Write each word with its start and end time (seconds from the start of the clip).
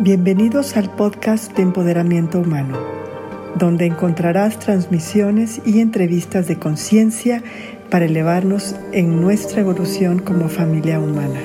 Bienvenidos 0.00 0.76
al 0.76 0.94
podcast 0.94 1.56
de 1.56 1.62
Empoderamiento 1.62 2.38
Humano, 2.38 2.78
donde 3.56 3.84
encontrarás 3.84 4.60
transmisiones 4.60 5.60
y 5.66 5.80
entrevistas 5.80 6.46
de 6.46 6.56
conciencia 6.56 7.42
para 7.90 8.04
elevarnos 8.04 8.76
en 8.92 9.20
nuestra 9.20 9.60
evolución 9.60 10.20
como 10.20 10.48
familia 10.48 11.00
humana. 11.00 11.40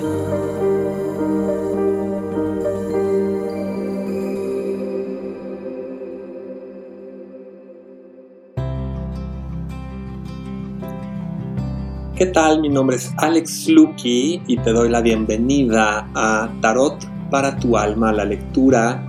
¿Qué 12.15 12.27
tal? 12.27 12.61
Mi 12.61 12.69
nombre 12.69 12.97
es 12.97 13.11
Alex 13.17 13.67
Lucky 13.67 14.43
y 14.45 14.57
te 14.57 14.71
doy 14.73 14.89
la 14.89 15.01
bienvenida 15.01 16.07
a 16.13 16.53
Tarot 16.61 17.12
para 17.33 17.57
tu 17.57 17.77
alma, 17.77 18.13
la 18.13 18.25
lectura 18.25 19.03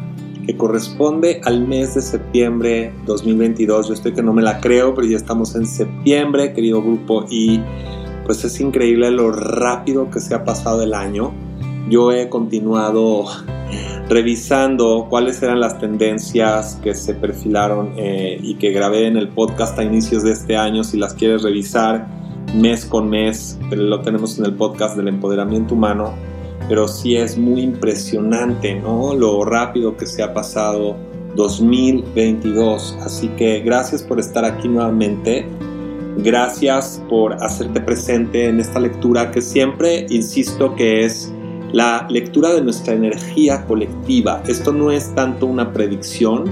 que 0.47 0.57
corresponde 0.57 1.43
al 1.45 1.69
mes 1.69 1.95
de 1.95 2.01
septiembre 2.01 2.91
2022. 3.05 3.89
Yo 3.89 3.93
estoy 3.93 4.15
que 4.15 4.23
no 4.23 4.33
me 4.33 4.41
la 4.41 4.63
creo, 4.63 4.95
pero 4.95 5.07
ya 5.07 5.19
estamos 5.19 5.55
en 5.57 5.67
septiembre, 5.67 6.55
querido 6.55 6.81
grupo, 6.81 7.27
y 7.29 7.61
pues 8.25 8.43
es 8.47 8.59
increíble 8.61 9.11
lo 9.11 9.31
rápido 9.31 10.11
que 10.11 10.21
se 10.21 10.35
ha 10.35 10.43
pasado 10.43 10.83
el 10.83 10.95
año. 10.95 11.35
Yo 11.91 12.13
he 12.13 12.31
continuado 12.31 13.27
revisando 14.09 15.07
cuáles 15.11 15.43
eran 15.43 15.61
las 15.61 15.79
tendencias 15.79 16.81
que 16.83 16.95
se 16.95 17.13
perfilaron 17.13 17.93
eh, 17.99 18.39
y 18.43 18.55
que 18.55 18.71
grabé 18.73 19.07
en 19.07 19.19
el 19.19 19.29
podcast 19.29 19.79
a 19.79 19.85
inicios 19.85 20.23
de 20.23 20.33
este 20.33 20.57
año. 20.57 20.83
Si 20.83 20.97
las 20.97 21.13
quieres 21.13 21.43
revisar 21.43 22.07
mes 22.55 22.87
con 22.87 23.11
mes, 23.11 23.59
lo 23.71 24.01
tenemos 24.01 24.39
en 24.39 24.47
el 24.47 24.55
podcast 24.55 24.97
del 24.97 25.09
empoderamiento 25.09 25.75
humano 25.75 26.34
pero 26.69 26.89
sí 26.89 27.17
es 27.17 27.37
muy 27.37 27.63
impresionante, 27.63 28.75
¿no? 28.75 29.15
Lo 29.15 29.45
rápido 29.45 29.97
que 29.97 30.07
se 30.07 30.23
ha 30.23 30.33
pasado 30.33 30.97
2022. 31.37 32.99
Así 33.03 33.29
que 33.29 33.61
gracias 33.61 34.03
por 34.03 34.19
estar 34.19 34.45
aquí 34.45 34.69
nuevamente. 34.69 35.47
Gracias 36.19 37.03
por 37.09 37.35
hacerte 37.43 37.81
presente 37.81 38.49
en 38.49 38.61
esta 38.61 38.79
lectura 38.79 39.31
que 39.31 39.43
siempre 39.43 40.07
insisto 40.11 40.75
que 40.77 41.05
es 41.05 41.33
la 41.73 42.07
lectura 42.09 42.53
de 42.53 42.63
nuestra 42.63 42.95
energía 42.95 43.65
colectiva. 43.67 44.43
Esto 44.47 44.73
no 44.73 44.93
es 44.93 45.13
tanto 45.17 45.47
una 45.47 45.73
predicción 45.73 46.45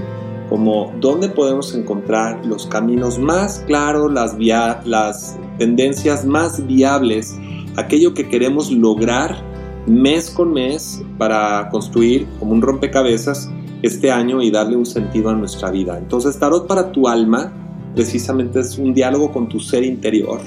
como 0.49 0.93
dónde 0.99 1.29
podemos 1.29 1.73
encontrar 1.73 2.45
los 2.45 2.67
caminos 2.67 3.17
más 3.17 3.63
claros, 3.65 4.11
las, 4.11 4.37
las 4.85 5.39
tendencias 5.57 6.25
más 6.25 6.67
viables, 6.67 7.33
aquello 7.77 8.13
que 8.13 8.27
queremos 8.27 8.69
lograr 8.69 9.52
mes 9.85 10.29
con 10.29 10.53
mes 10.53 11.03
para 11.17 11.69
construir 11.69 12.27
como 12.39 12.53
un 12.53 12.61
rompecabezas 12.61 13.49
este 13.81 14.11
año 14.11 14.41
y 14.41 14.49
darle 14.49 14.77
un 14.77 14.85
sentido 14.85 15.29
a 15.29 15.33
nuestra 15.33 15.71
vida. 15.71 15.97
Entonces, 15.97 16.39
Tarot 16.39 16.67
para 16.67 16.91
tu 16.91 17.07
alma 17.07 17.53
precisamente 17.95 18.59
es 18.59 18.77
un 18.77 18.93
diálogo 18.93 19.31
con 19.31 19.47
tu 19.49 19.59
ser 19.59 19.83
interior 19.83 20.39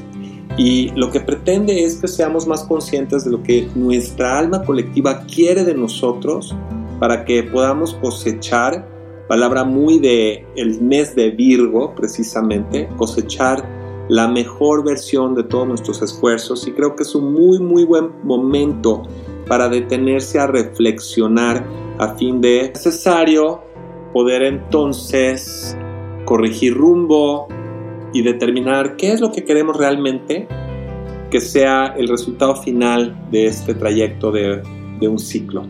y 0.59 0.91
lo 0.97 1.11
que 1.11 1.21
pretende 1.21 1.85
es 1.85 1.97
que 1.97 2.09
seamos 2.09 2.47
más 2.47 2.65
conscientes 2.65 3.25
de 3.25 3.31
lo 3.31 3.43
que 3.43 3.69
nuestra 3.75 4.39
alma 4.39 4.63
colectiva 4.63 5.25
quiere 5.27 5.65
de 5.65 5.75
nosotros 5.75 6.55
para 6.99 7.25
que 7.27 7.43
podamos 7.43 7.95
cosechar, 7.95 8.89
palabra 9.29 9.65
muy 9.65 9.99
de 9.99 10.47
el 10.57 10.81
mes 10.81 11.15
de 11.15 11.31
Virgo 11.31 11.95
precisamente, 11.95 12.89
cosechar 12.97 13.76
la 14.09 14.29
mejor 14.29 14.85
versión 14.85 15.35
de 15.35 15.45
todos 15.45 15.67
nuestros 15.67 16.03
esfuerzos 16.03 16.67
y 16.67 16.73
creo 16.73 16.95
que 16.95 17.03
es 17.03 17.15
un 17.15 17.33
muy 17.33 17.59
muy 17.59 17.85
buen 17.85 18.11
momento 18.23 19.03
para 19.49 19.69
detenerse 19.69 20.39
a 20.39 20.47
reflexionar 20.47 21.65
a 21.99 22.15
fin 22.15 22.41
de 22.41 22.71
necesario 22.75 23.63
poder 24.13 24.43
entonces 24.43 25.77
corregir 26.25 26.75
rumbo 26.75 27.49
y 28.13 28.23
determinar 28.23 28.97
qué 28.97 29.13
es 29.13 29.21
lo 29.21 29.31
que 29.31 29.45
queremos 29.45 29.77
realmente 29.77 30.49
que 31.31 31.41
sea 31.41 31.95
el 31.97 32.09
resultado 32.09 32.57
final 32.57 33.17
de 33.31 33.47
este 33.47 33.75
trayecto 33.75 34.31
de, 34.31 34.63
un 35.03 35.19
ciclo. 35.19 35.67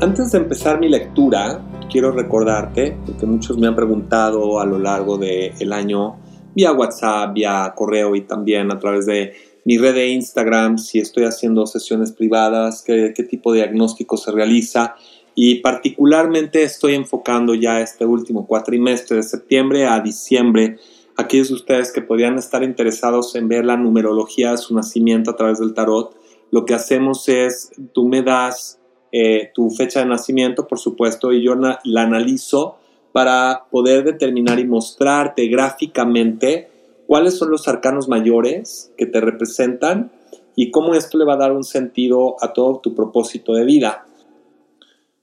Antes 0.00 0.32
de 0.32 0.38
empezar 0.38 0.80
mi 0.80 0.88
lectura, 0.88 1.60
quiero 1.90 2.10
recordarte, 2.10 2.96
porque 3.06 3.26
muchos 3.26 3.56
me 3.58 3.66
han 3.66 3.76
preguntado 3.76 4.60
a 4.60 4.66
lo 4.66 4.78
largo 4.78 5.16
del 5.16 5.72
año, 5.72 6.16
vía 6.54 6.72
WhatsApp, 6.72 7.34
vía 7.34 7.72
correo 7.76 8.14
y 8.14 8.22
también 8.22 8.70
a 8.72 8.78
través 8.78 9.06
de 9.06 9.32
mi 9.64 9.78
red 9.78 9.94
de 9.94 10.08
Instagram, 10.08 10.78
si 10.78 10.98
estoy 10.98 11.24
haciendo 11.24 11.66
sesiones 11.66 12.12
privadas, 12.12 12.82
qué, 12.86 13.12
tipo 13.28 13.52
de 13.52 13.60
diagnóstico 13.60 14.16
se 14.16 14.30
realiza 14.30 14.94
y 15.34 15.56
particularmente 15.56 16.62
estoy 16.62 16.94
enfocando 16.94 17.54
ya 17.54 17.80
este 17.80 18.04
último 18.04 18.46
cuatrimestre 18.46 19.16
de 19.16 19.22
septiembre 19.22 19.86
a 19.86 20.00
diciembre. 20.00 20.76
Aquellos 21.16 21.48
de 21.48 21.54
ustedes 21.54 21.92
que 21.92 22.02
podrían 22.02 22.36
estar 22.38 22.62
interesados 22.62 23.34
en 23.36 23.48
ver 23.48 23.64
la 23.64 23.76
numerología 23.76 24.52
de 24.52 24.58
su 24.58 24.74
nacimiento 24.74 25.30
a 25.30 25.36
través 25.36 25.58
del 25.58 25.72
tarot, 25.72 26.14
lo 26.50 26.66
que 26.66 26.74
hacemos 26.74 27.28
es, 27.28 27.70
tú 27.92 28.06
me 28.06 28.22
das 28.22 28.78
eh, 29.12 29.50
tu 29.54 29.70
fecha 29.70 30.00
de 30.00 30.06
nacimiento, 30.06 30.68
por 30.68 30.78
supuesto, 30.78 31.32
y 31.32 31.42
yo 31.42 31.54
la 31.56 32.02
analizo 32.02 32.76
para 33.14 33.66
poder 33.70 34.02
determinar 34.02 34.58
y 34.58 34.66
mostrarte 34.66 35.46
gráficamente 35.46 36.68
cuáles 37.06 37.38
son 37.38 37.48
los 37.48 37.68
arcanos 37.68 38.08
mayores 38.08 38.92
que 38.98 39.06
te 39.06 39.20
representan 39.20 40.10
y 40.56 40.72
cómo 40.72 40.96
esto 40.96 41.16
le 41.16 41.24
va 41.24 41.34
a 41.34 41.36
dar 41.36 41.52
un 41.52 41.62
sentido 41.62 42.34
a 42.40 42.52
todo 42.52 42.80
tu 42.80 42.92
propósito 42.92 43.52
de 43.52 43.64
vida. 43.64 44.04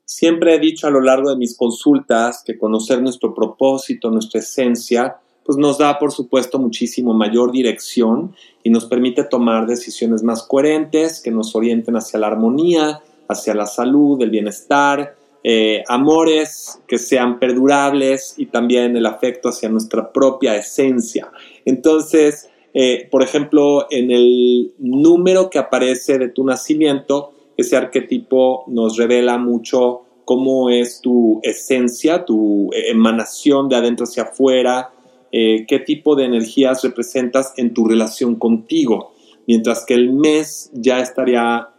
Siempre 0.06 0.56
he 0.56 0.60
dicho 0.60 0.88
a 0.88 0.90
lo 0.90 1.02
largo 1.02 1.32
de 1.32 1.36
mis 1.36 1.58
consultas 1.58 2.44
que 2.46 2.58
conocer 2.58 3.02
nuestro 3.02 3.36
propósito, 3.36 4.10
nuestra 4.10 4.40
esencia, 4.40 5.18
pues 5.44 5.58
nos 5.58 5.78
da 5.78 6.00
por 6.00 6.14
supuesto 6.14 6.60
muchísimo 6.60 7.14
mayor 7.14 7.52
dirección 7.52 8.34
y 8.64 8.70
nos 8.70 8.86
permite 8.86 9.26
tomar 9.26 9.68
decisiones 9.68 10.24
más 10.24 10.44
coherentes 10.44 11.22
que 11.22 11.32
nos 11.32 11.54
orienten 11.58 11.98
hacia 11.98 12.22
la 12.22 12.28
armonía, 12.28 13.02
hacia 13.28 13.54
la 13.54 13.66
salud, 13.66 14.22
el 14.22 14.30
bienestar, 14.30 15.18
eh, 15.44 15.84
amores 15.88 16.82
que 16.88 16.98
sean 16.98 17.40
perdurables 17.40 18.36
y 18.38 18.48
también 18.48 18.96
el 18.96 19.06
afecto 19.06 19.50
hacia 19.50 19.70
nuestra 19.70 20.12
propia 20.12 20.56
esencia. 20.56 21.32
Entonces, 21.66 22.50
eh, 22.74 23.08
por 23.10 23.24
ejemplo, 23.24 23.88
en 23.90 24.12
el 24.12 24.74
número 24.78 25.50
que 25.50 25.60
aparece 25.60 26.18
de 26.18 26.30
tu 26.30 26.46
nacimiento, 26.46 27.34
ese 27.58 27.76
arquetipo 27.76 28.64
nos 28.68 28.98
revela 28.98 29.38
mucho 29.38 30.02
cómo 30.26 30.70
es 30.70 31.02
tu 31.02 31.40
esencia, 31.44 32.24
tu 32.24 32.70
emanación 32.74 33.68
de 33.68 33.76
adentro 33.76 34.06
hacia 34.06 34.24
afuera, 34.24 34.92
eh, 35.32 35.66
qué 35.68 35.80
tipo 35.80 36.16
de 36.16 36.26
energías 36.26 36.84
representas 36.84 37.54
en 37.58 37.74
tu 37.74 37.88
relación 37.88 38.36
contigo, 38.36 39.14
mientras 39.48 39.86
que 39.86 39.94
el 39.94 40.14
mes 40.14 40.70
ya 40.74 41.00
estaría 41.00 41.70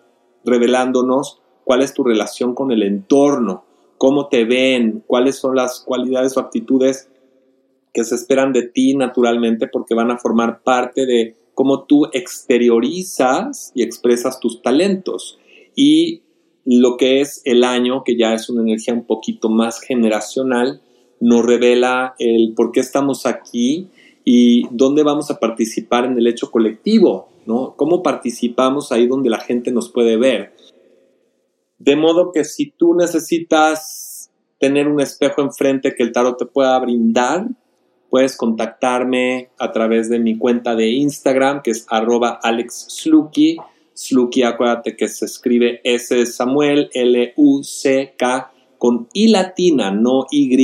revelándonos 0.44 1.41
cuál 1.64 1.82
es 1.82 1.94
tu 1.94 2.04
relación 2.04 2.54
con 2.54 2.72
el 2.72 2.82
entorno, 2.82 3.64
cómo 3.98 4.28
te 4.28 4.44
ven, 4.44 5.02
cuáles 5.06 5.36
son 5.36 5.56
las 5.56 5.80
cualidades 5.80 6.36
o 6.36 6.40
actitudes 6.40 7.08
que 7.92 8.04
se 8.04 8.14
esperan 8.14 8.52
de 8.52 8.62
ti 8.62 8.94
naturalmente 8.94 9.68
porque 9.68 9.94
van 9.94 10.10
a 10.10 10.18
formar 10.18 10.62
parte 10.62 11.06
de 11.06 11.36
cómo 11.54 11.84
tú 11.84 12.06
exteriorizas 12.12 13.72
y 13.74 13.82
expresas 13.82 14.40
tus 14.40 14.62
talentos. 14.62 15.38
Y 15.76 16.22
lo 16.64 16.96
que 16.96 17.20
es 17.20 17.42
el 17.44 17.64
año, 17.64 18.04
que 18.04 18.16
ya 18.16 18.34
es 18.34 18.48
una 18.48 18.62
energía 18.62 18.94
un 18.94 19.04
poquito 19.04 19.48
más 19.48 19.80
generacional, 19.80 20.80
nos 21.20 21.44
revela 21.44 22.14
el 22.18 22.54
por 22.54 22.72
qué 22.72 22.80
estamos 22.80 23.26
aquí 23.26 23.88
y 24.24 24.66
dónde 24.70 25.02
vamos 25.02 25.30
a 25.30 25.38
participar 25.38 26.04
en 26.04 26.16
el 26.18 26.26
hecho 26.26 26.50
colectivo, 26.50 27.28
¿no? 27.46 27.74
Cómo 27.76 28.02
participamos 28.02 28.92
ahí 28.92 29.06
donde 29.06 29.30
la 29.30 29.40
gente 29.40 29.72
nos 29.72 29.88
puede 29.90 30.16
ver. 30.16 30.54
De 31.84 31.96
modo 31.96 32.30
que 32.30 32.44
si 32.44 32.70
tú 32.70 32.94
necesitas 32.94 34.30
tener 34.60 34.86
un 34.86 35.00
espejo 35.00 35.42
enfrente 35.42 35.96
que 35.96 36.04
el 36.04 36.12
tarot 36.12 36.38
te 36.38 36.46
pueda 36.46 36.78
brindar, 36.78 37.48
puedes 38.08 38.36
contactarme 38.36 39.50
a 39.58 39.72
través 39.72 40.08
de 40.08 40.20
mi 40.20 40.38
cuenta 40.38 40.76
de 40.76 40.90
Instagram, 40.90 41.60
que 41.60 41.72
es 41.72 41.84
arroba 41.88 42.38
alexsluky. 42.40 43.56
Sluky, 43.94 44.44
acuérdate 44.44 44.96
que 44.96 45.08
se 45.08 45.24
escribe 45.24 45.80
S 45.82 46.24
Samuel, 46.26 46.88
L-U-C-K, 46.94 48.52
con 48.78 49.08
I 49.12 49.28
latina, 49.28 49.90
no 49.90 50.26
Y, 50.30 50.54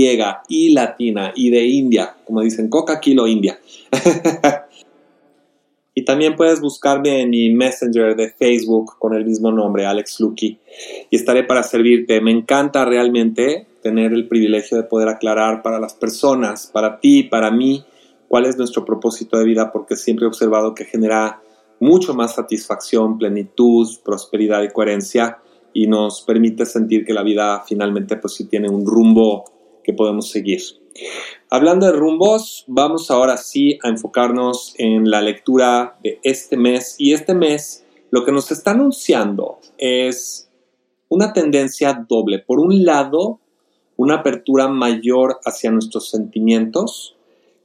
I 0.48 0.70
latina, 0.70 1.32
y 1.34 1.50
de 1.50 1.66
India, 1.66 2.14
como 2.24 2.42
dicen, 2.42 2.68
Coca 2.68 3.00
Kilo 3.00 3.26
India. 3.26 3.58
También 6.08 6.36
puedes 6.36 6.62
buscarme 6.62 7.20
en 7.20 7.28
mi 7.28 7.50
Messenger 7.52 8.16
de 8.16 8.30
Facebook 8.30 8.94
con 8.98 9.12
el 9.12 9.26
mismo 9.26 9.52
nombre, 9.52 9.84
Alex 9.84 10.20
Lucky, 10.20 10.58
y 11.10 11.14
estaré 11.14 11.44
para 11.44 11.62
servirte. 11.62 12.22
Me 12.22 12.30
encanta 12.30 12.86
realmente 12.86 13.66
tener 13.82 14.14
el 14.14 14.26
privilegio 14.26 14.78
de 14.78 14.84
poder 14.84 15.10
aclarar 15.10 15.60
para 15.60 15.78
las 15.78 15.92
personas, 15.92 16.70
para 16.72 16.98
ti, 16.98 17.24
para 17.24 17.50
mí, 17.50 17.84
cuál 18.26 18.46
es 18.46 18.56
nuestro 18.56 18.86
propósito 18.86 19.36
de 19.36 19.44
vida, 19.44 19.70
porque 19.70 19.96
siempre 19.96 20.24
he 20.24 20.28
observado 20.28 20.74
que 20.74 20.86
genera 20.86 21.42
mucho 21.78 22.14
más 22.14 22.36
satisfacción, 22.36 23.18
plenitud, 23.18 23.86
prosperidad 24.02 24.62
y 24.62 24.70
coherencia 24.70 25.40
y 25.74 25.88
nos 25.88 26.22
permite 26.22 26.64
sentir 26.64 27.04
que 27.04 27.12
la 27.12 27.22
vida 27.22 27.62
finalmente 27.68 28.16
pues 28.16 28.32
sí 28.32 28.46
tiene 28.46 28.70
un 28.70 28.86
rumbo 28.86 29.44
que 29.84 29.92
podemos 29.92 30.30
seguir. 30.30 30.62
Hablando 31.50 31.86
de 31.86 31.92
rumbos, 31.92 32.64
vamos 32.66 33.10
ahora 33.10 33.36
sí 33.36 33.78
a 33.82 33.88
enfocarnos 33.88 34.74
en 34.78 35.10
la 35.10 35.20
lectura 35.20 35.96
de 36.02 36.20
este 36.22 36.56
mes 36.56 36.96
y 36.98 37.12
este 37.12 37.34
mes 37.34 37.84
lo 38.10 38.24
que 38.24 38.32
nos 38.32 38.50
está 38.50 38.72
anunciando 38.72 39.58
es 39.76 40.50
una 41.08 41.32
tendencia 41.32 42.04
doble. 42.08 42.38
Por 42.38 42.60
un 42.60 42.84
lado, 42.84 43.40
una 43.96 44.16
apertura 44.16 44.68
mayor 44.68 45.40
hacia 45.44 45.70
nuestros 45.70 46.10
sentimientos, 46.10 47.16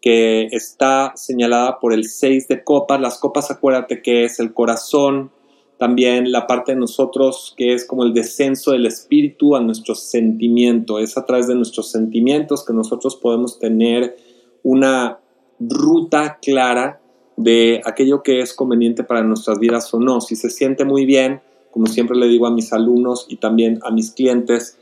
que 0.01 0.47
está 0.51 1.13
señalada 1.15 1.79
por 1.79 1.93
el 1.93 2.05
6 2.05 2.47
de 2.49 2.63
copas. 2.63 2.99
Las 2.99 3.19
copas, 3.19 3.51
acuérdate 3.51 4.01
que 4.01 4.25
es 4.25 4.39
el 4.39 4.53
corazón, 4.53 5.31
también 5.77 6.31
la 6.31 6.47
parte 6.47 6.73
de 6.73 6.79
nosotros 6.79 7.53
que 7.57 7.73
es 7.73 7.85
como 7.85 8.03
el 8.03 8.13
descenso 8.13 8.71
del 8.71 8.85
espíritu 8.85 9.55
a 9.55 9.61
nuestro 9.61 9.95
sentimiento. 9.95 10.99
Es 10.99 11.17
a 11.17 11.25
través 11.25 11.47
de 11.47 11.55
nuestros 11.55 11.91
sentimientos 11.91 12.65
que 12.65 12.73
nosotros 12.73 13.15
podemos 13.15 13.59
tener 13.59 14.15
una 14.63 15.19
ruta 15.59 16.39
clara 16.41 17.01
de 17.35 17.81
aquello 17.85 18.21
que 18.23 18.39
es 18.39 18.53
conveniente 18.53 19.03
para 19.03 19.23
nuestras 19.23 19.59
vidas 19.59 19.93
o 19.93 19.99
no. 19.99 20.21
Si 20.21 20.35
se 20.35 20.49
siente 20.49 20.85
muy 20.85 21.05
bien, 21.05 21.41
como 21.71 21.87
siempre 21.87 22.17
le 22.17 22.27
digo 22.27 22.45
a 22.45 22.51
mis 22.51 22.71
alumnos 22.71 23.25
y 23.27 23.37
también 23.37 23.79
a 23.83 23.91
mis 23.91 24.11
clientes, 24.11 24.77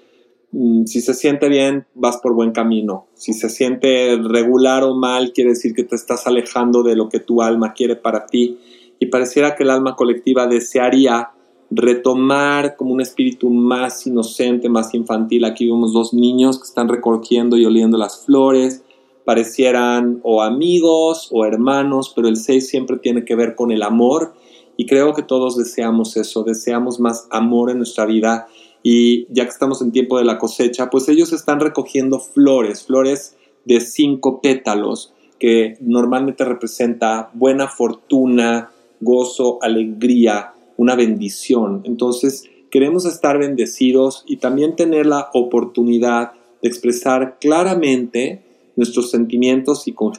mm, 0.51 0.85
si 0.85 1.01
se 1.01 1.13
siente 1.13 1.47
bien, 1.47 1.85
vas 1.93 2.17
por 2.17 2.33
buen 2.33 2.51
camino. 2.51 3.07
Si 3.13 3.33
se 3.33 3.49
siente 3.49 4.17
regular 4.17 4.83
o 4.83 4.95
mal, 4.95 5.31
quiere 5.31 5.51
decir 5.51 5.73
que 5.73 5.83
te 5.83 5.95
estás 5.95 6.27
alejando 6.27 6.83
de 6.83 6.95
lo 6.95 7.07
que 7.07 7.19
tu 7.19 7.41
alma 7.41 7.73
quiere 7.73 7.95
para 7.95 8.25
ti. 8.25 8.59
Y 9.01 9.07
pareciera 9.07 9.55
que 9.55 9.63
el 9.63 9.71
alma 9.71 9.95
colectiva 9.95 10.45
desearía 10.45 11.31
retomar 11.71 12.75
como 12.75 12.93
un 12.93 13.01
espíritu 13.01 13.49
más 13.49 14.05
inocente, 14.05 14.69
más 14.69 14.93
infantil. 14.93 15.43
Aquí 15.43 15.65
vemos 15.65 15.91
dos 15.91 16.13
niños 16.13 16.59
que 16.59 16.65
están 16.65 16.87
recogiendo 16.87 17.57
y 17.57 17.65
oliendo 17.65 17.97
las 17.97 18.23
flores. 18.23 18.83
Parecieran 19.25 20.19
o 20.21 20.43
amigos 20.43 21.29
o 21.31 21.45
hermanos, 21.45 22.13
pero 22.15 22.27
el 22.27 22.37
6 22.37 22.69
siempre 22.69 22.99
tiene 22.99 23.25
que 23.25 23.35
ver 23.35 23.55
con 23.55 23.71
el 23.71 23.81
amor 23.81 24.35
y 24.77 24.85
creo 24.85 25.13
que 25.13 25.23
todos 25.23 25.57
deseamos 25.57 26.15
eso, 26.15 26.43
deseamos 26.43 26.99
más 26.99 27.27
amor 27.31 27.71
en 27.71 27.77
nuestra 27.77 28.05
vida 28.05 28.47
y 28.83 29.25
ya 29.33 29.45
que 29.45 29.49
estamos 29.49 29.81
en 29.81 29.91
tiempo 29.91 30.19
de 30.19 30.25
la 30.25 30.37
cosecha, 30.37 30.91
pues 30.91 31.09
ellos 31.09 31.33
están 31.33 31.59
recogiendo 31.59 32.19
flores, 32.19 32.83
flores 32.83 33.35
de 33.65 33.81
cinco 33.81 34.41
pétalos, 34.41 35.13
que 35.39 35.77
normalmente 35.81 36.45
representa 36.45 37.31
buena 37.33 37.67
fortuna, 37.67 38.71
gozo, 39.01 39.59
alegría, 39.61 40.53
una 40.77 40.95
bendición. 40.95 41.81
Entonces, 41.83 42.49
queremos 42.69 43.05
estar 43.05 43.37
bendecidos 43.37 44.23
y 44.25 44.37
también 44.37 44.75
tener 44.75 45.05
la 45.05 45.29
oportunidad 45.33 46.31
de 46.61 46.69
expresar 46.69 47.37
claramente 47.39 48.43
nuestros 48.75 49.11
sentimientos 49.11 49.87
y 49.87 49.93
con 49.93 50.13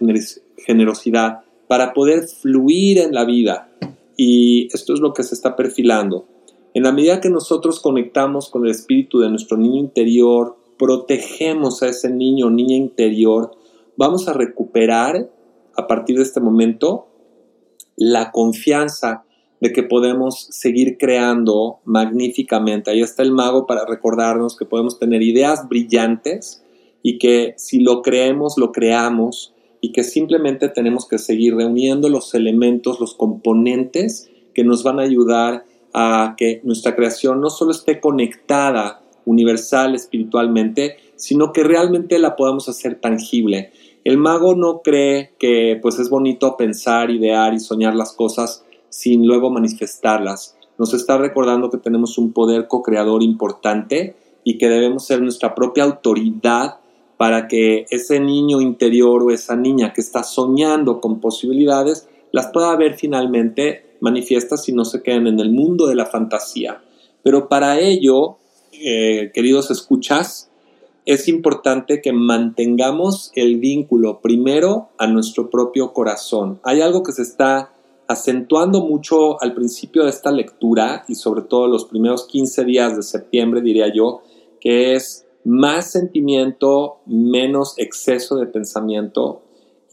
generosidad 0.58 1.40
para 1.66 1.94
poder 1.94 2.28
fluir 2.28 2.98
en 2.98 3.14
la 3.14 3.24
vida 3.24 3.70
y 4.16 4.68
esto 4.74 4.94
es 4.94 5.00
lo 5.00 5.12
que 5.12 5.22
se 5.22 5.34
está 5.34 5.56
perfilando. 5.56 6.26
En 6.74 6.84
la 6.84 6.92
medida 6.92 7.20
que 7.20 7.30
nosotros 7.30 7.80
conectamos 7.80 8.48
con 8.50 8.64
el 8.64 8.70
espíritu 8.70 9.18
de 9.20 9.28
nuestro 9.28 9.56
niño 9.56 9.80
interior, 9.80 10.56
protegemos 10.78 11.82
a 11.82 11.88
ese 11.88 12.10
niño 12.10 12.46
o 12.46 12.50
niña 12.50 12.76
interior, 12.76 13.52
vamos 13.96 14.28
a 14.28 14.32
recuperar 14.32 15.30
a 15.76 15.86
partir 15.86 16.16
de 16.16 16.22
este 16.22 16.40
momento 16.40 17.06
la 18.02 18.32
confianza 18.32 19.24
de 19.60 19.72
que 19.72 19.84
podemos 19.84 20.48
seguir 20.50 20.98
creando 20.98 21.78
magníficamente. 21.84 22.90
Ahí 22.90 23.00
está 23.00 23.22
el 23.22 23.30
mago 23.30 23.66
para 23.66 23.86
recordarnos 23.86 24.56
que 24.56 24.64
podemos 24.64 24.98
tener 24.98 25.22
ideas 25.22 25.68
brillantes 25.68 26.64
y 27.00 27.18
que 27.18 27.54
si 27.56 27.78
lo 27.78 28.02
creemos, 28.02 28.58
lo 28.58 28.72
creamos 28.72 29.54
y 29.80 29.92
que 29.92 30.02
simplemente 30.02 30.68
tenemos 30.68 31.06
que 31.06 31.18
seguir 31.18 31.54
reuniendo 31.54 32.08
los 32.08 32.34
elementos, 32.34 32.98
los 32.98 33.14
componentes 33.14 34.28
que 34.52 34.64
nos 34.64 34.82
van 34.82 34.98
a 34.98 35.02
ayudar 35.02 35.64
a 35.94 36.34
que 36.36 36.60
nuestra 36.64 36.96
creación 36.96 37.40
no 37.40 37.48
solo 37.48 37.70
esté 37.70 38.00
conectada 38.00 39.00
universal 39.26 39.94
espiritualmente, 39.94 40.96
sino 41.14 41.52
que 41.52 41.62
realmente 41.62 42.18
la 42.18 42.34
podamos 42.34 42.68
hacer 42.68 43.00
tangible. 43.00 43.70
El 44.04 44.18
mago 44.18 44.54
no 44.54 44.82
cree 44.82 45.34
que 45.38 45.78
pues 45.80 45.98
es 45.98 46.10
bonito 46.10 46.56
pensar, 46.56 47.10
idear 47.10 47.54
y 47.54 47.60
soñar 47.60 47.94
las 47.94 48.12
cosas 48.12 48.64
sin 48.88 49.26
luego 49.26 49.50
manifestarlas. 49.50 50.56
Nos 50.78 50.94
está 50.94 51.18
recordando 51.18 51.70
que 51.70 51.78
tenemos 51.78 52.18
un 52.18 52.32
poder 52.32 52.66
co-creador 52.66 53.22
importante 53.22 54.16
y 54.44 54.58
que 54.58 54.68
debemos 54.68 55.06
ser 55.06 55.22
nuestra 55.22 55.54
propia 55.54 55.84
autoridad 55.84 56.80
para 57.16 57.46
que 57.46 57.86
ese 57.90 58.18
niño 58.18 58.60
interior 58.60 59.22
o 59.22 59.30
esa 59.30 59.54
niña 59.54 59.92
que 59.92 60.00
está 60.00 60.24
soñando 60.24 61.00
con 61.00 61.20
posibilidades 61.20 62.08
las 62.32 62.48
pueda 62.48 62.74
ver 62.76 62.94
finalmente 62.94 63.96
manifiestas 64.00 64.68
y 64.68 64.72
no 64.72 64.84
se 64.84 65.02
queden 65.02 65.28
en 65.28 65.38
el 65.38 65.52
mundo 65.52 65.86
de 65.86 65.94
la 65.94 66.06
fantasía. 66.06 66.82
Pero 67.22 67.48
para 67.48 67.78
ello, 67.78 68.38
eh, 68.72 69.30
queridos 69.32 69.70
escuchas, 69.70 70.50
es 71.04 71.28
importante 71.28 72.00
que 72.00 72.12
mantengamos 72.12 73.32
el 73.34 73.58
vínculo 73.58 74.20
primero 74.20 74.90
a 74.98 75.06
nuestro 75.06 75.50
propio 75.50 75.92
corazón. 75.92 76.60
Hay 76.62 76.80
algo 76.80 77.02
que 77.02 77.12
se 77.12 77.22
está 77.22 77.72
acentuando 78.06 78.82
mucho 78.82 79.40
al 79.42 79.54
principio 79.54 80.04
de 80.04 80.10
esta 80.10 80.30
lectura 80.30 81.04
y 81.08 81.14
sobre 81.14 81.42
todo 81.42 81.66
los 81.66 81.84
primeros 81.86 82.26
15 82.26 82.64
días 82.64 82.96
de 82.96 83.02
septiembre, 83.02 83.62
diría 83.62 83.92
yo, 83.92 84.22
que 84.60 84.94
es 84.94 85.26
más 85.44 85.90
sentimiento, 85.90 86.98
menos 87.06 87.74
exceso 87.78 88.36
de 88.36 88.46
pensamiento 88.46 89.42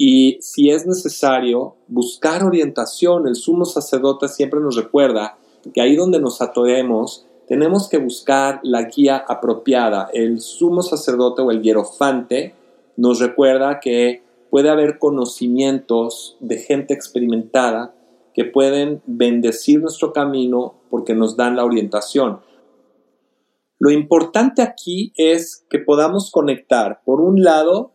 y 0.02 0.38
si 0.42 0.70
es 0.70 0.88
necesario 0.88 1.76
buscar 1.88 2.44
orientación. 2.44 3.28
El 3.28 3.36
sumo 3.36 3.66
sacerdote 3.66 4.30
siempre 4.30 4.62
nos 4.62 4.76
recuerda 4.76 5.38
que 5.74 5.82
ahí 5.82 5.96
donde 5.98 6.22
nos 6.22 6.42
atoremos 6.42 7.26
tenemos 7.50 7.90
que 7.90 7.98
buscar 7.98 8.60
la 8.62 8.84
guía 8.84 9.18
apropiada. 9.28 10.08
El 10.14 10.40
sumo 10.40 10.84
sacerdote 10.84 11.42
o 11.42 11.50
el 11.50 11.64
hierofante 11.64 12.54
nos 12.96 13.20
recuerda 13.20 13.80
que 13.80 14.22
puede 14.52 14.70
haber 14.70 15.00
conocimientos 15.00 16.38
de 16.40 16.60
gente 16.60 16.94
experimentada 16.94 17.96
que 18.36 18.46
pueden 18.46 19.02
bendecir 19.08 19.82
nuestro 19.82 20.14
camino 20.14 20.76
porque 20.92 21.16
nos 21.16 21.36
dan 21.38 21.56
la 21.56 21.66
orientación. 21.66 22.40
Lo 23.80 23.90
importante 23.90 24.62
aquí 24.62 25.12
es 25.16 25.66
que 25.72 25.80
podamos 25.80 26.30
conectar, 26.30 27.02
por 27.04 27.20
un 27.20 27.42
lado, 27.42 27.94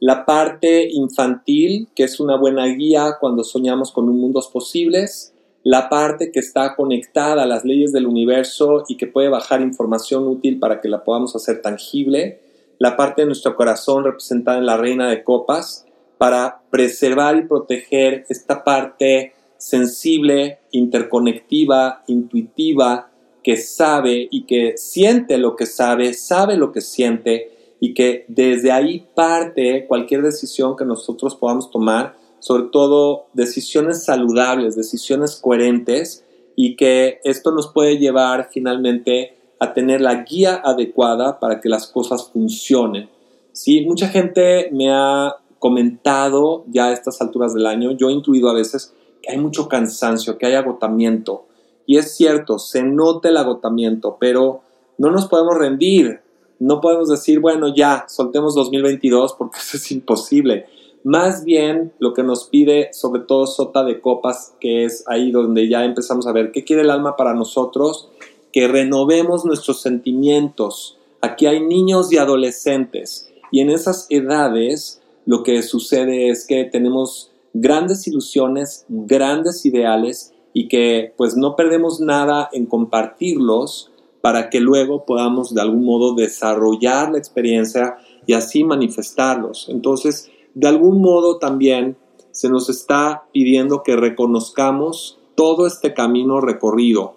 la 0.00 0.26
parte 0.26 0.88
infantil, 0.90 1.88
que 1.94 2.02
es 2.02 2.18
una 2.18 2.36
buena 2.36 2.66
guía 2.66 3.12
cuando 3.20 3.44
soñamos 3.44 3.92
con 3.92 4.08
un 4.08 4.20
mundos 4.20 4.48
posibles, 4.48 5.34
la 5.68 5.90
parte 5.90 6.32
que 6.32 6.40
está 6.40 6.74
conectada 6.74 7.42
a 7.42 7.46
las 7.46 7.62
leyes 7.62 7.92
del 7.92 8.06
universo 8.06 8.84
y 8.88 8.96
que 8.96 9.06
puede 9.06 9.28
bajar 9.28 9.60
información 9.60 10.26
útil 10.26 10.58
para 10.58 10.80
que 10.80 10.88
la 10.88 11.04
podamos 11.04 11.36
hacer 11.36 11.60
tangible, 11.60 12.40
la 12.78 12.96
parte 12.96 13.20
de 13.20 13.26
nuestro 13.26 13.54
corazón 13.54 14.02
representada 14.02 14.56
en 14.56 14.64
la 14.64 14.78
reina 14.78 15.10
de 15.10 15.22
copas, 15.22 15.84
para 16.16 16.62
preservar 16.70 17.36
y 17.36 17.42
proteger 17.42 18.24
esta 18.30 18.64
parte 18.64 19.34
sensible, 19.58 20.60
interconectiva, 20.70 22.02
intuitiva, 22.06 23.10
que 23.44 23.58
sabe 23.58 24.26
y 24.30 24.46
que 24.46 24.78
siente 24.78 25.36
lo 25.36 25.54
que 25.54 25.66
sabe, 25.66 26.14
sabe 26.14 26.56
lo 26.56 26.72
que 26.72 26.80
siente 26.80 27.74
y 27.78 27.92
que 27.92 28.24
desde 28.28 28.72
ahí 28.72 29.06
parte 29.14 29.84
cualquier 29.86 30.22
decisión 30.22 30.76
que 30.76 30.86
nosotros 30.86 31.36
podamos 31.36 31.70
tomar, 31.70 32.16
sobre 32.40 32.64
todo 32.64 33.26
decisiones 33.32 34.04
saludables, 34.04 34.76
decisiones 34.76 35.36
coherentes 35.36 36.24
y 36.56 36.76
que 36.76 37.20
esto 37.24 37.52
nos 37.52 37.68
puede 37.68 37.98
llevar 37.98 38.48
finalmente 38.52 39.36
a 39.60 39.74
tener 39.74 40.00
la 40.00 40.24
guía 40.24 40.60
adecuada 40.64 41.40
para 41.40 41.60
que 41.60 41.68
las 41.68 41.86
cosas 41.86 42.30
funcionen. 42.32 43.08
Sí, 43.52 43.82
mucha 43.82 44.08
gente 44.08 44.68
me 44.72 44.92
ha 44.92 45.36
comentado 45.58 46.64
ya 46.68 46.86
a 46.86 46.92
estas 46.92 47.20
alturas 47.20 47.54
del 47.54 47.66
año, 47.66 47.90
yo 47.92 48.08
he 48.08 48.12
intuido 48.12 48.48
a 48.48 48.54
veces 48.54 48.94
que 49.22 49.32
hay 49.32 49.38
mucho 49.38 49.68
cansancio, 49.68 50.38
que 50.38 50.46
hay 50.46 50.54
agotamiento, 50.54 51.46
y 51.88 51.96
es 51.96 52.14
cierto, 52.14 52.58
se 52.58 52.82
nota 52.82 53.30
el 53.30 53.38
agotamiento, 53.38 54.18
pero 54.20 54.60
no 54.98 55.10
nos 55.10 55.26
podemos 55.26 55.56
rendir. 55.56 56.20
No 56.58 56.82
podemos 56.82 57.08
decir, 57.08 57.40
bueno, 57.40 57.74
ya, 57.74 58.04
soltemos 58.08 58.54
2022 58.54 59.32
porque 59.38 59.58
eso 59.62 59.78
es 59.78 59.90
imposible. 59.90 60.66
Más 61.08 61.42
bien 61.42 61.94
lo 62.00 62.12
que 62.12 62.22
nos 62.22 62.48
pide, 62.48 62.90
sobre 62.92 63.22
todo 63.22 63.46
Sota 63.46 63.82
de 63.82 63.98
Copas, 63.98 64.54
que 64.60 64.84
es 64.84 65.04
ahí 65.06 65.30
donde 65.30 65.66
ya 65.66 65.86
empezamos 65.86 66.26
a 66.26 66.32
ver 66.32 66.52
qué 66.52 66.64
quiere 66.64 66.82
el 66.82 66.90
alma 66.90 67.16
para 67.16 67.32
nosotros, 67.32 68.10
que 68.52 68.68
renovemos 68.68 69.46
nuestros 69.46 69.80
sentimientos. 69.80 70.98
Aquí 71.22 71.46
hay 71.46 71.60
niños 71.60 72.12
y 72.12 72.18
adolescentes 72.18 73.32
y 73.50 73.60
en 73.60 73.70
esas 73.70 74.06
edades 74.10 75.00
lo 75.24 75.44
que 75.44 75.62
sucede 75.62 76.28
es 76.28 76.46
que 76.46 76.64
tenemos 76.64 77.32
grandes 77.54 78.06
ilusiones, 78.06 78.84
grandes 78.90 79.64
ideales 79.64 80.34
y 80.52 80.68
que 80.68 81.14
pues 81.16 81.38
no 81.38 81.56
perdemos 81.56 82.00
nada 82.00 82.50
en 82.52 82.66
compartirlos 82.66 83.90
para 84.20 84.50
que 84.50 84.60
luego 84.60 85.06
podamos 85.06 85.54
de 85.54 85.62
algún 85.62 85.86
modo 85.86 86.14
desarrollar 86.14 87.12
la 87.12 87.18
experiencia 87.18 87.96
y 88.26 88.34
así 88.34 88.62
manifestarlos. 88.62 89.70
Entonces, 89.70 90.30
de 90.58 90.66
algún 90.66 91.00
modo 91.00 91.38
también 91.38 91.96
se 92.32 92.48
nos 92.48 92.68
está 92.68 93.28
pidiendo 93.32 93.84
que 93.84 93.94
reconozcamos 93.94 95.20
todo 95.36 95.68
este 95.68 95.94
camino 95.94 96.40
recorrido. 96.40 97.14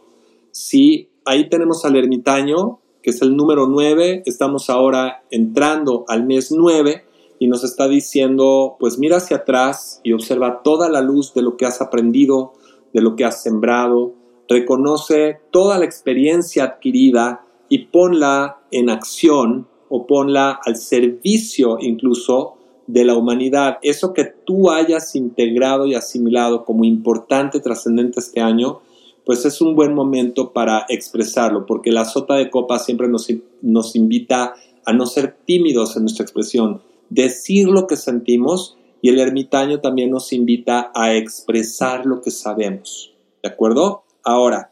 Si 0.51 1.09
ahí 1.25 1.49
tenemos 1.49 1.83
al 1.83 1.95
ermitaño, 1.95 2.81
que 3.01 3.09
es 3.09 3.21
el 3.23 3.35
número 3.35 3.65
9, 3.65 4.21
estamos 4.27 4.69
ahora 4.69 5.23
entrando 5.31 6.05
al 6.07 6.23
mes 6.23 6.51
9 6.51 7.03
y 7.39 7.47
nos 7.47 7.63
está 7.63 7.87
diciendo, 7.87 8.75
pues 8.79 8.99
mira 8.99 9.17
hacia 9.17 9.37
atrás 9.37 10.01
y 10.03 10.13
observa 10.13 10.61
toda 10.61 10.87
la 10.87 11.01
luz 11.01 11.33
de 11.33 11.41
lo 11.41 11.57
que 11.57 11.65
has 11.65 11.81
aprendido, 11.81 12.53
de 12.93 13.01
lo 13.01 13.15
que 13.15 13.25
has 13.25 13.41
sembrado, 13.41 14.13
reconoce 14.47 15.39
toda 15.49 15.79
la 15.79 15.85
experiencia 15.85 16.63
adquirida 16.63 17.43
y 17.69 17.85
ponla 17.85 18.59
en 18.69 18.91
acción 18.91 19.67
o 19.89 20.05
ponla 20.05 20.59
al 20.63 20.75
servicio 20.75 21.77
incluso 21.79 22.57
de 22.91 23.05
la 23.05 23.15
humanidad. 23.15 23.77
Eso 23.81 24.13
que 24.13 24.25
tú 24.25 24.69
hayas 24.69 25.15
integrado 25.15 25.85
y 25.85 25.95
asimilado 25.95 26.65
como 26.65 26.83
importante, 26.83 27.59
trascendente 27.59 28.19
este 28.19 28.41
año, 28.41 28.81
pues 29.25 29.45
es 29.45 29.61
un 29.61 29.75
buen 29.75 29.93
momento 29.93 30.51
para 30.51 30.85
expresarlo, 30.89 31.65
porque 31.65 31.91
la 31.91 32.05
sota 32.05 32.35
de 32.35 32.49
copa 32.49 32.79
siempre 32.79 33.07
nos, 33.07 33.27
nos 33.61 33.95
invita 33.95 34.55
a 34.85 34.93
no 34.93 35.05
ser 35.05 35.37
tímidos 35.45 35.95
en 35.95 36.03
nuestra 36.03 36.23
expresión, 36.23 36.81
decir 37.09 37.67
lo 37.67 37.87
que 37.87 37.95
sentimos 37.95 38.77
y 39.01 39.09
el 39.09 39.19
ermitaño 39.19 39.79
también 39.79 40.11
nos 40.11 40.33
invita 40.33 40.91
a 40.93 41.15
expresar 41.15 42.05
lo 42.05 42.21
que 42.21 42.31
sabemos. 42.31 43.13
¿De 43.41 43.49
acuerdo? 43.49 44.03
Ahora, 44.23 44.71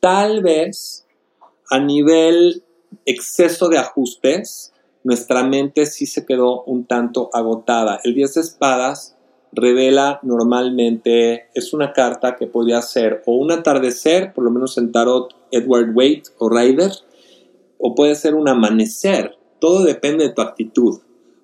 tal 0.00 0.42
vez 0.42 1.06
a 1.70 1.78
nivel 1.78 2.62
exceso 3.04 3.68
de 3.68 3.78
ajustes, 3.78 4.72
nuestra 5.02 5.44
mente 5.44 5.86
sí 5.86 6.06
se 6.06 6.26
quedó 6.26 6.62
un 6.64 6.84
tanto 6.84 7.30
agotada. 7.32 8.00
El 8.04 8.14
10 8.14 8.34
de 8.34 8.40
espadas 8.40 9.16
revela 9.52 10.20
normalmente, 10.22 11.48
es 11.54 11.72
una 11.72 11.92
carta 11.92 12.36
que 12.36 12.46
podría 12.46 12.82
ser 12.82 13.22
o 13.26 13.36
un 13.36 13.50
atardecer, 13.50 14.32
por 14.32 14.44
lo 14.44 14.50
menos 14.50 14.78
en 14.78 14.92
tarot 14.92 15.34
Edward 15.50 15.94
Waite 15.94 16.30
o 16.38 16.48
Ryder, 16.48 16.92
o 17.78 17.94
puede 17.94 18.14
ser 18.14 18.34
un 18.34 18.48
amanecer. 18.48 19.36
Todo 19.58 19.84
depende 19.84 20.28
de 20.28 20.34
tu 20.34 20.42
actitud. 20.42 21.00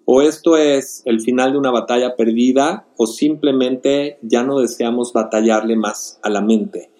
O 0.08 0.22
esto 0.22 0.56
es 0.56 1.02
el 1.04 1.20
final 1.20 1.52
de 1.52 1.58
una 1.58 1.72
batalla 1.72 2.14
perdida 2.14 2.86
o 2.96 3.08
simplemente 3.08 4.18
ya 4.22 4.44
no 4.44 4.60
deseamos 4.60 5.12
batallarle 5.12 5.74
más 5.74 6.20
a 6.22 6.30
la 6.30 6.40
mente. 6.40 6.90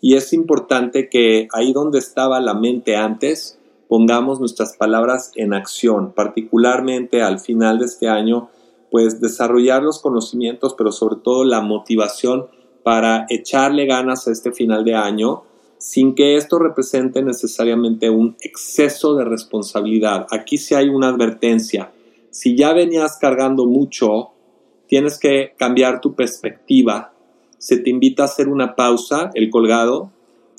Y 0.00 0.16
es 0.16 0.32
importante 0.32 1.08
que 1.08 1.46
ahí 1.52 1.72
donde 1.72 2.00
estaba 2.00 2.40
la 2.40 2.54
mente 2.54 2.96
antes, 2.96 3.60
pongamos 3.88 4.40
nuestras 4.40 4.76
palabras 4.76 5.32
en 5.36 5.54
acción, 5.54 6.12
particularmente 6.12 7.22
al 7.22 7.38
final 7.40 7.78
de 7.78 7.86
este 7.86 8.08
año, 8.08 8.48
pues 8.90 9.20
desarrollar 9.20 9.82
los 9.82 10.00
conocimientos, 10.00 10.74
pero 10.76 10.92
sobre 10.92 11.16
todo 11.16 11.44
la 11.44 11.60
motivación 11.60 12.46
para 12.82 13.26
echarle 13.28 13.86
ganas 13.86 14.28
a 14.28 14.32
este 14.32 14.52
final 14.52 14.84
de 14.84 14.94
año 14.94 15.42
sin 15.78 16.14
que 16.14 16.36
esto 16.36 16.58
represente 16.58 17.22
necesariamente 17.22 18.08
un 18.08 18.36
exceso 18.40 19.14
de 19.14 19.24
responsabilidad. 19.24 20.26
Aquí 20.30 20.56
sí 20.56 20.74
hay 20.74 20.88
una 20.88 21.08
advertencia 21.08 21.90
si 22.36 22.54
ya 22.54 22.74
venías 22.74 23.16
cargando 23.18 23.64
mucho, 23.64 24.32
tienes 24.88 25.18
que 25.18 25.54
cambiar 25.56 26.02
tu 26.02 26.14
perspectiva. 26.14 27.14
Se 27.56 27.78
te 27.78 27.88
invita 27.88 28.24
a 28.24 28.26
hacer 28.26 28.48
una 28.48 28.76
pausa, 28.76 29.30
el 29.32 29.48
colgado, 29.48 30.10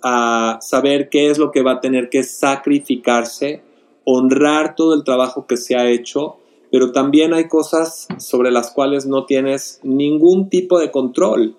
a 0.03 0.57
saber 0.61 1.09
qué 1.09 1.29
es 1.29 1.37
lo 1.37 1.51
que 1.51 1.63
va 1.63 1.73
a 1.73 1.79
tener 1.79 2.09
que 2.09 2.23
sacrificarse, 2.23 3.61
honrar 4.05 4.75
todo 4.75 4.93
el 4.93 5.03
trabajo 5.03 5.47
que 5.47 5.57
se 5.57 5.75
ha 5.75 5.89
hecho, 5.89 6.37
pero 6.71 6.91
también 6.91 7.33
hay 7.33 7.47
cosas 7.47 8.07
sobre 8.17 8.51
las 8.51 8.71
cuales 8.71 9.05
no 9.05 9.25
tienes 9.25 9.79
ningún 9.83 10.49
tipo 10.49 10.79
de 10.79 10.91
control 10.91 11.55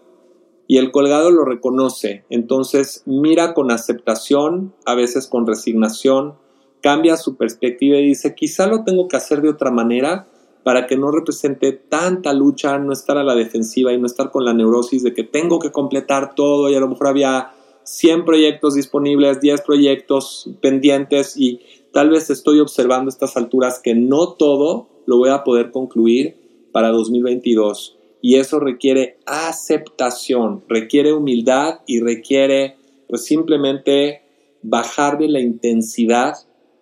y 0.66 0.76
el 0.76 0.90
colgado 0.90 1.30
lo 1.30 1.44
reconoce. 1.44 2.24
Entonces 2.28 3.02
mira 3.06 3.54
con 3.54 3.70
aceptación, 3.70 4.74
a 4.84 4.94
veces 4.94 5.26
con 5.26 5.46
resignación, 5.46 6.34
cambia 6.82 7.16
su 7.16 7.36
perspectiva 7.36 7.96
y 7.96 8.08
dice, 8.08 8.34
quizá 8.34 8.66
lo 8.66 8.84
tengo 8.84 9.08
que 9.08 9.16
hacer 9.16 9.40
de 9.40 9.48
otra 9.48 9.70
manera 9.70 10.28
para 10.62 10.86
que 10.86 10.98
no 10.98 11.10
represente 11.10 11.72
tanta 11.72 12.34
lucha, 12.34 12.78
no 12.78 12.92
estar 12.92 13.16
a 13.16 13.24
la 13.24 13.34
defensiva 13.34 13.92
y 13.92 13.98
no 13.98 14.06
estar 14.06 14.30
con 14.30 14.44
la 14.44 14.52
neurosis 14.52 15.02
de 15.02 15.14
que 15.14 15.24
tengo 15.24 15.58
que 15.58 15.72
completar 15.72 16.34
todo 16.34 16.68
y 16.68 16.74
a 16.74 16.80
lo 16.80 16.88
mejor 16.88 17.08
había 17.08 17.52
100 17.88 18.26
proyectos 18.26 18.74
disponibles, 18.74 19.40
10 19.40 19.62
proyectos 19.62 20.50
pendientes 20.60 21.36
y 21.38 21.60
tal 21.90 22.10
vez 22.10 22.28
estoy 22.28 22.60
observando 22.60 23.08
estas 23.08 23.36
alturas 23.36 23.80
que 23.82 23.94
no 23.94 24.34
todo 24.34 24.88
lo 25.06 25.16
voy 25.16 25.30
a 25.30 25.42
poder 25.42 25.70
concluir 25.70 26.36
para 26.70 26.90
2022. 26.90 27.96
Y 28.20 28.36
eso 28.36 28.60
requiere 28.60 29.18
aceptación, 29.24 30.64
requiere 30.68 31.14
humildad 31.14 31.80
y 31.86 32.00
requiere 32.00 32.76
pues 33.08 33.24
simplemente 33.24 34.22
bajar 34.60 35.18
de 35.18 35.28
la 35.28 35.40
intensidad 35.40 36.34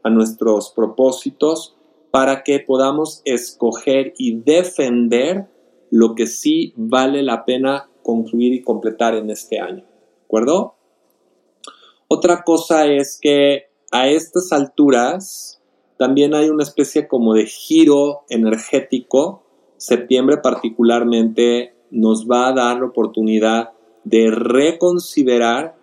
a 0.02 0.10
nuestros 0.10 0.70
propósitos 0.70 1.76
para 2.10 2.42
que 2.42 2.58
podamos 2.58 3.22
escoger 3.24 4.12
y 4.18 4.40
defender 4.40 5.46
lo 5.90 6.16
que 6.16 6.26
sí 6.26 6.72
vale 6.74 7.22
la 7.22 7.44
pena 7.44 7.88
concluir 8.02 8.54
y 8.54 8.62
completar 8.62 9.14
en 9.14 9.30
este 9.30 9.60
año. 9.60 9.84
¿De 9.84 10.24
acuerdo? 10.24 10.75
Otra 12.08 12.44
cosa 12.44 12.86
es 12.86 13.18
que 13.20 13.64
a 13.90 14.08
estas 14.08 14.52
alturas 14.52 15.60
también 15.96 16.34
hay 16.34 16.50
una 16.50 16.62
especie 16.62 17.08
como 17.08 17.34
de 17.34 17.46
giro 17.46 18.22
energético. 18.28 19.42
Septiembre 19.76 20.38
particularmente 20.42 21.74
nos 21.90 22.26
va 22.26 22.48
a 22.48 22.52
dar 22.52 22.78
la 22.78 22.86
oportunidad 22.86 23.70
de 24.04 24.30
reconsiderar 24.30 25.76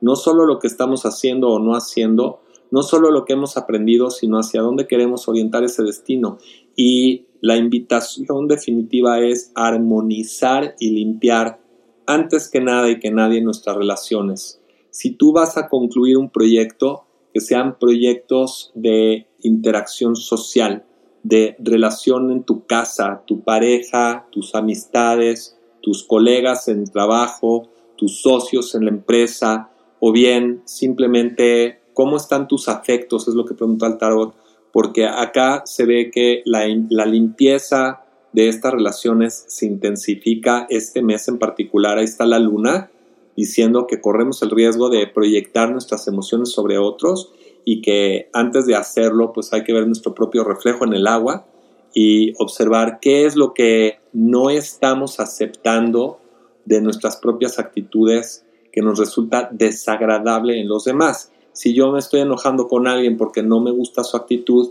no 0.00 0.16
solo 0.16 0.46
lo 0.46 0.58
que 0.58 0.66
estamos 0.66 1.04
haciendo 1.04 1.48
o 1.48 1.58
no 1.58 1.74
haciendo, 1.74 2.40
no 2.70 2.82
solo 2.82 3.10
lo 3.10 3.24
que 3.24 3.34
hemos 3.34 3.56
aprendido, 3.56 4.10
sino 4.10 4.38
hacia 4.38 4.62
dónde 4.62 4.86
queremos 4.86 5.28
orientar 5.28 5.64
ese 5.64 5.82
destino. 5.82 6.38
Y 6.74 7.26
la 7.40 7.56
invitación 7.56 8.48
definitiva 8.48 9.20
es 9.20 9.52
armonizar 9.54 10.74
y 10.78 10.90
limpiar 10.90 11.60
antes 12.06 12.48
que 12.48 12.60
nada 12.60 12.88
y 12.90 12.98
que 12.98 13.10
nadie 13.10 13.42
nuestras 13.42 13.76
relaciones. 13.76 14.57
Si 14.90 15.12
tú 15.12 15.32
vas 15.32 15.56
a 15.56 15.68
concluir 15.68 16.16
un 16.16 16.30
proyecto, 16.30 17.04
que 17.32 17.40
sean 17.40 17.78
proyectos 17.78 18.72
de 18.74 19.26
interacción 19.42 20.16
social, 20.16 20.84
de 21.22 21.56
relación 21.58 22.30
en 22.30 22.42
tu 22.42 22.66
casa, 22.66 23.22
tu 23.26 23.42
pareja, 23.42 24.26
tus 24.30 24.54
amistades, 24.54 25.58
tus 25.82 26.04
colegas 26.04 26.68
en 26.68 26.84
trabajo, 26.84 27.68
tus 27.96 28.22
socios 28.22 28.74
en 28.74 28.84
la 28.84 28.90
empresa, 28.90 29.70
o 30.00 30.12
bien 30.12 30.62
simplemente 30.64 31.78
¿Cómo 31.98 32.16
están 32.16 32.46
tus 32.46 32.68
afectos? 32.68 33.26
Es 33.26 33.34
lo 33.34 33.44
que 33.44 33.54
pregunta 33.54 33.88
el 33.88 33.98
tarot, 33.98 34.32
porque 34.72 35.06
acá 35.06 35.62
se 35.64 35.84
ve 35.84 36.12
que 36.12 36.42
la, 36.44 36.64
la 36.90 37.04
limpieza 37.04 38.04
de 38.32 38.48
estas 38.48 38.72
relaciones 38.72 39.46
se 39.48 39.66
intensifica 39.66 40.68
este 40.70 41.02
mes 41.02 41.26
en 41.26 41.40
particular. 41.40 41.98
Ahí 41.98 42.04
está 42.04 42.24
la 42.24 42.38
luna 42.38 42.88
diciendo 43.38 43.86
que 43.86 44.00
corremos 44.00 44.42
el 44.42 44.50
riesgo 44.50 44.90
de 44.90 45.06
proyectar 45.06 45.70
nuestras 45.70 46.08
emociones 46.08 46.50
sobre 46.50 46.76
otros 46.76 47.32
y 47.64 47.82
que 47.82 48.28
antes 48.32 48.66
de 48.66 48.74
hacerlo 48.74 49.32
pues 49.32 49.52
hay 49.52 49.62
que 49.62 49.72
ver 49.72 49.86
nuestro 49.86 50.12
propio 50.12 50.42
reflejo 50.42 50.84
en 50.84 50.92
el 50.92 51.06
agua 51.06 51.46
y 51.94 52.32
observar 52.38 52.98
qué 53.00 53.26
es 53.26 53.36
lo 53.36 53.54
que 53.54 54.00
no 54.12 54.50
estamos 54.50 55.20
aceptando 55.20 56.18
de 56.64 56.80
nuestras 56.80 57.16
propias 57.16 57.60
actitudes 57.60 58.44
que 58.72 58.82
nos 58.82 58.98
resulta 58.98 59.48
desagradable 59.52 60.60
en 60.60 60.68
los 60.68 60.84
demás 60.84 61.30
si 61.52 61.74
yo 61.74 61.92
me 61.92 62.00
estoy 62.00 62.22
enojando 62.22 62.66
con 62.66 62.88
alguien 62.88 63.16
porque 63.16 63.44
no 63.44 63.60
me 63.60 63.70
gusta 63.70 64.02
su 64.02 64.16
actitud, 64.16 64.70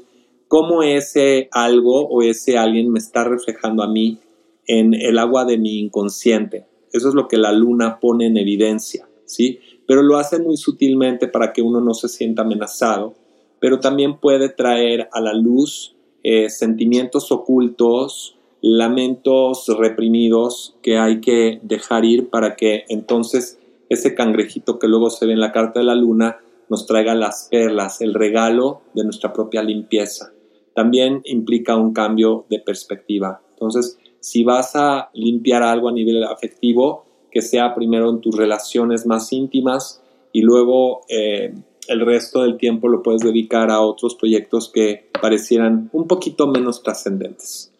cómo 0.50 0.83
ese 0.83 1.47
algo 1.51 2.07
o 2.07 2.21
ese 2.21 2.57
alguien 2.57 2.91
me 2.91 3.00
está 3.00 3.24
reflejando 3.24 3.83
a 3.83 3.88
mí 3.88 4.19
en 4.67 4.93
el 4.93 5.17
agua 5.17 5.45
de 5.45 5.57
mi 5.57 5.79
inconsciente. 5.79 6.65
Eso 6.91 7.10
es 7.10 7.15
lo 7.15 7.27
que 7.27 7.38
la 7.38 7.51
luna 7.51 8.00
pone 8.00 8.27
en 8.27 8.38
evidencia, 8.38 9.08
¿sí? 9.25 9.60
Pero 9.86 10.01
lo 10.03 10.17
hace 10.17 10.39
muy 10.39 10.58
sutilmente 10.58 11.27
para 11.27 11.53
que 11.53 11.62
uno 11.62 11.82
no 11.82 11.94
se 11.94 12.10
sienta 12.10 12.41
amenazado, 12.41 13.15
pero 13.60 13.79
también 13.79 14.17
puede 14.17 14.50
traer 14.50 15.10
a 15.12 15.22
la 15.22 15.34
luz 15.34 15.96
eh, 16.24 16.50
sentimientos 16.50 17.32
ocultos, 17.32 18.36
lamentos 18.62 19.67
reprimidos 19.77 20.75
que 20.82 20.98
hay 20.98 21.22
que 21.22 21.60
dejar 21.63 22.06
ir 22.06 22.29
para 22.29 22.56
que 22.56 22.86
entonces 22.89 23.60
ese 23.89 24.15
cangrejito 24.15 24.79
que 24.79 24.88
luego 24.88 25.10
se 25.10 25.25
ve 25.25 25.34
en 25.34 25.39
la 25.39 25.51
carta 25.51 25.79
de 25.79 25.86
la 25.86 25.96
luna 25.96 26.39
nos 26.70 26.86
traiga 26.86 27.15
las 27.15 27.48
perlas, 27.50 28.01
el 28.01 28.13
regalo 28.13 28.82
de 28.94 29.03
nuestra 29.03 29.32
propia 29.32 29.63
limpieza. 29.63 30.34
También 30.75 31.22
implica 31.24 31.75
un 31.75 31.94
cambio 31.94 32.46
de 32.50 32.60
perspectiva. 32.60 33.41
Entonces, 33.51 33.98
si 34.27 34.43
vas 34.43 34.75
a 34.75 35.10
limpiar 35.13 35.63
algo 35.63 35.88
a 35.88 35.93
nivel 35.93 36.22
afectivo, 36.25 37.05
que 37.31 37.41
sea 37.41 37.74
primero 37.74 38.10
en 38.10 38.19
tus 38.19 38.36
relaciones 38.36 39.05
más 39.05 39.31
íntimas 39.31 40.03
y 40.34 40.41
luego 40.41 41.05
eh, 41.07 41.53
el 41.88 42.05
resto 42.05 42.41
del 42.41 42.57
tiempo 42.57 42.89
lo 42.89 43.01
puedes 43.01 43.22
dedicar 43.22 43.72
a 43.72 43.79
otros 43.79 44.15
proyectos 44.15 44.69
que 44.74 45.10
parecieran 45.22 45.89
un 45.93 46.07
poquito 46.07 46.46
menos 46.46 46.84
trascendentes. 46.84 47.72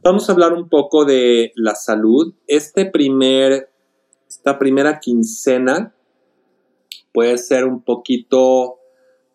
Vamos 0.00 0.28
a 0.28 0.32
hablar 0.32 0.52
un 0.52 0.68
poco 0.68 1.04
de 1.04 1.50
la 1.56 1.74
salud. 1.74 2.34
Este 2.46 2.86
primer, 2.86 3.68
esta 4.28 4.60
primera 4.60 5.00
quincena 5.00 5.92
puede 7.12 7.36
ser 7.36 7.64
un 7.64 7.82
poquito 7.82 8.76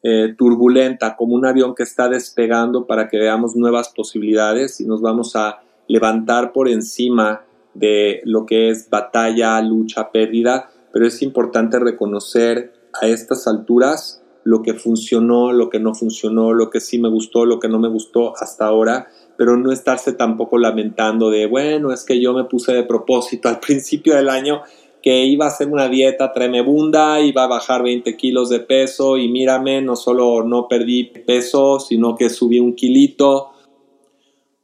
eh, 0.04 0.34
turbulenta, 0.38 1.18
como 1.18 1.36
un 1.36 1.46
avión 1.46 1.76
que 1.76 1.84
está 1.84 2.08
despegando 2.08 2.88
para 2.88 3.10
que 3.10 3.18
veamos 3.18 3.58
nuevas 3.58 3.90
posibilidades 3.90 4.80
y 4.80 4.86
nos 4.86 5.02
vamos 5.02 5.36
a 5.36 5.64
levantar 5.90 6.54
por 6.54 6.70
encima 6.70 7.44
de 7.74 8.22
lo 8.24 8.46
que 8.46 8.70
es 8.70 8.90
batalla, 8.90 9.62
lucha, 9.62 10.12
pérdida, 10.12 10.72
pero 10.94 11.06
es 11.06 11.22
importante 11.22 11.80
reconocer 11.80 12.72
a 13.02 13.08
estas 13.08 13.48
alturas 13.48 14.24
lo 14.44 14.62
que 14.62 14.74
funcionó, 14.74 15.52
lo 15.52 15.70
que 15.70 15.80
no 15.80 15.94
funcionó, 15.94 16.54
lo 16.54 16.70
que 16.70 16.80
sí 16.80 16.98
me 16.98 17.10
gustó, 17.10 17.46
lo 17.46 17.60
que 17.60 17.68
no 17.68 17.80
me 17.80 17.90
gustó 17.90 18.34
hasta 18.38 18.66
ahora, 18.66 19.08
pero 19.38 19.58
no 19.58 19.72
estarse 19.72 20.14
tampoco 20.14 20.58
lamentando 20.58 21.30
de, 21.30 21.46
bueno, 21.46 21.92
es 21.92 22.04
que 22.04 22.20
yo 22.20 22.34
me 22.34 22.46
puse 22.46 22.74
de 22.74 22.84
propósito 22.84 23.50
al 23.50 23.60
principio 23.66 24.16
del 24.16 24.30
año 24.30 24.62
que 25.02 25.26
iba 25.26 25.46
a 25.46 25.50
hacer 25.50 25.70
una 25.70 25.88
dieta 25.88 26.34
tremebunda, 26.34 27.22
iba 27.22 27.44
a 27.44 27.48
bajar 27.48 27.84
20 27.84 28.18
kilos 28.18 28.50
de 28.50 28.60
peso 28.60 29.18
y 29.18 29.30
mírame, 29.30 29.82
no 29.82 29.96
solo 29.96 30.44
no 30.44 30.68
perdí 30.68 31.06
peso, 31.06 31.80
sino 31.80 32.16
que 32.16 32.30
subí 32.30 32.60
un 32.60 32.74
kilito. 32.74 33.52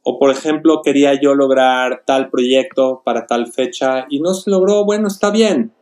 O 0.08 0.20
por 0.20 0.30
ejemplo, 0.30 0.82
quería 0.84 1.20
yo 1.20 1.34
lograr 1.34 2.04
tal 2.06 2.30
proyecto 2.30 3.02
para 3.04 3.26
tal 3.26 3.48
fecha 3.48 4.06
y 4.08 4.20
no 4.20 4.34
se 4.34 4.52
logró, 4.52 4.84
bueno, 4.84 5.08
está 5.08 5.32
bien, 5.32 5.72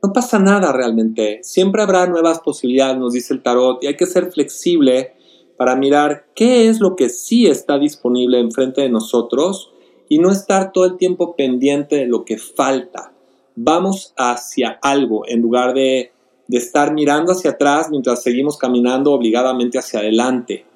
no 0.00 0.12
pasa 0.12 0.38
nada 0.38 0.70
realmente. 0.72 1.40
Siempre 1.42 1.82
habrá 1.82 2.06
nuevas 2.06 2.38
posibilidades, 2.38 2.96
nos 2.96 3.12
dice 3.12 3.34
el 3.34 3.42
tarot, 3.42 3.82
y 3.82 3.88
hay 3.88 3.96
que 3.96 4.06
ser 4.06 4.30
flexible 4.30 5.14
para 5.56 5.74
mirar 5.74 6.26
qué 6.36 6.68
es 6.68 6.78
lo 6.78 6.94
que 6.94 7.08
sí 7.08 7.48
está 7.48 7.76
disponible 7.76 8.38
enfrente 8.38 8.82
de 8.82 8.88
nosotros 8.88 9.72
y 10.08 10.20
no 10.20 10.30
estar 10.30 10.70
todo 10.70 10.84
el 10.84 10.96
tiempo 10.96 11.34
pendiente 11.34 11.96
de 11.96 12.06
lo 12.06 12.24
que 12.24 12.38
falta. 12.38 13.12
Vamos 13.56 14.14
hacia 14.16 14.78
algo 14.80 15.24
en 15.26 15.42
lugar 15.42 15.74
de, 15.74 16.12
de 16.46 16.56
estar 16.56 16.94
mirando 16.94 17.32
hacia 17.32 17.50
atrás 17.50 17.88
mientras 17.90 18.22
seguimos 18.22 18.58
caminando 18.58 19.12
obligadamente 19.12 19.76
hacia 19.76 19.98
adelante. 19.98 20.66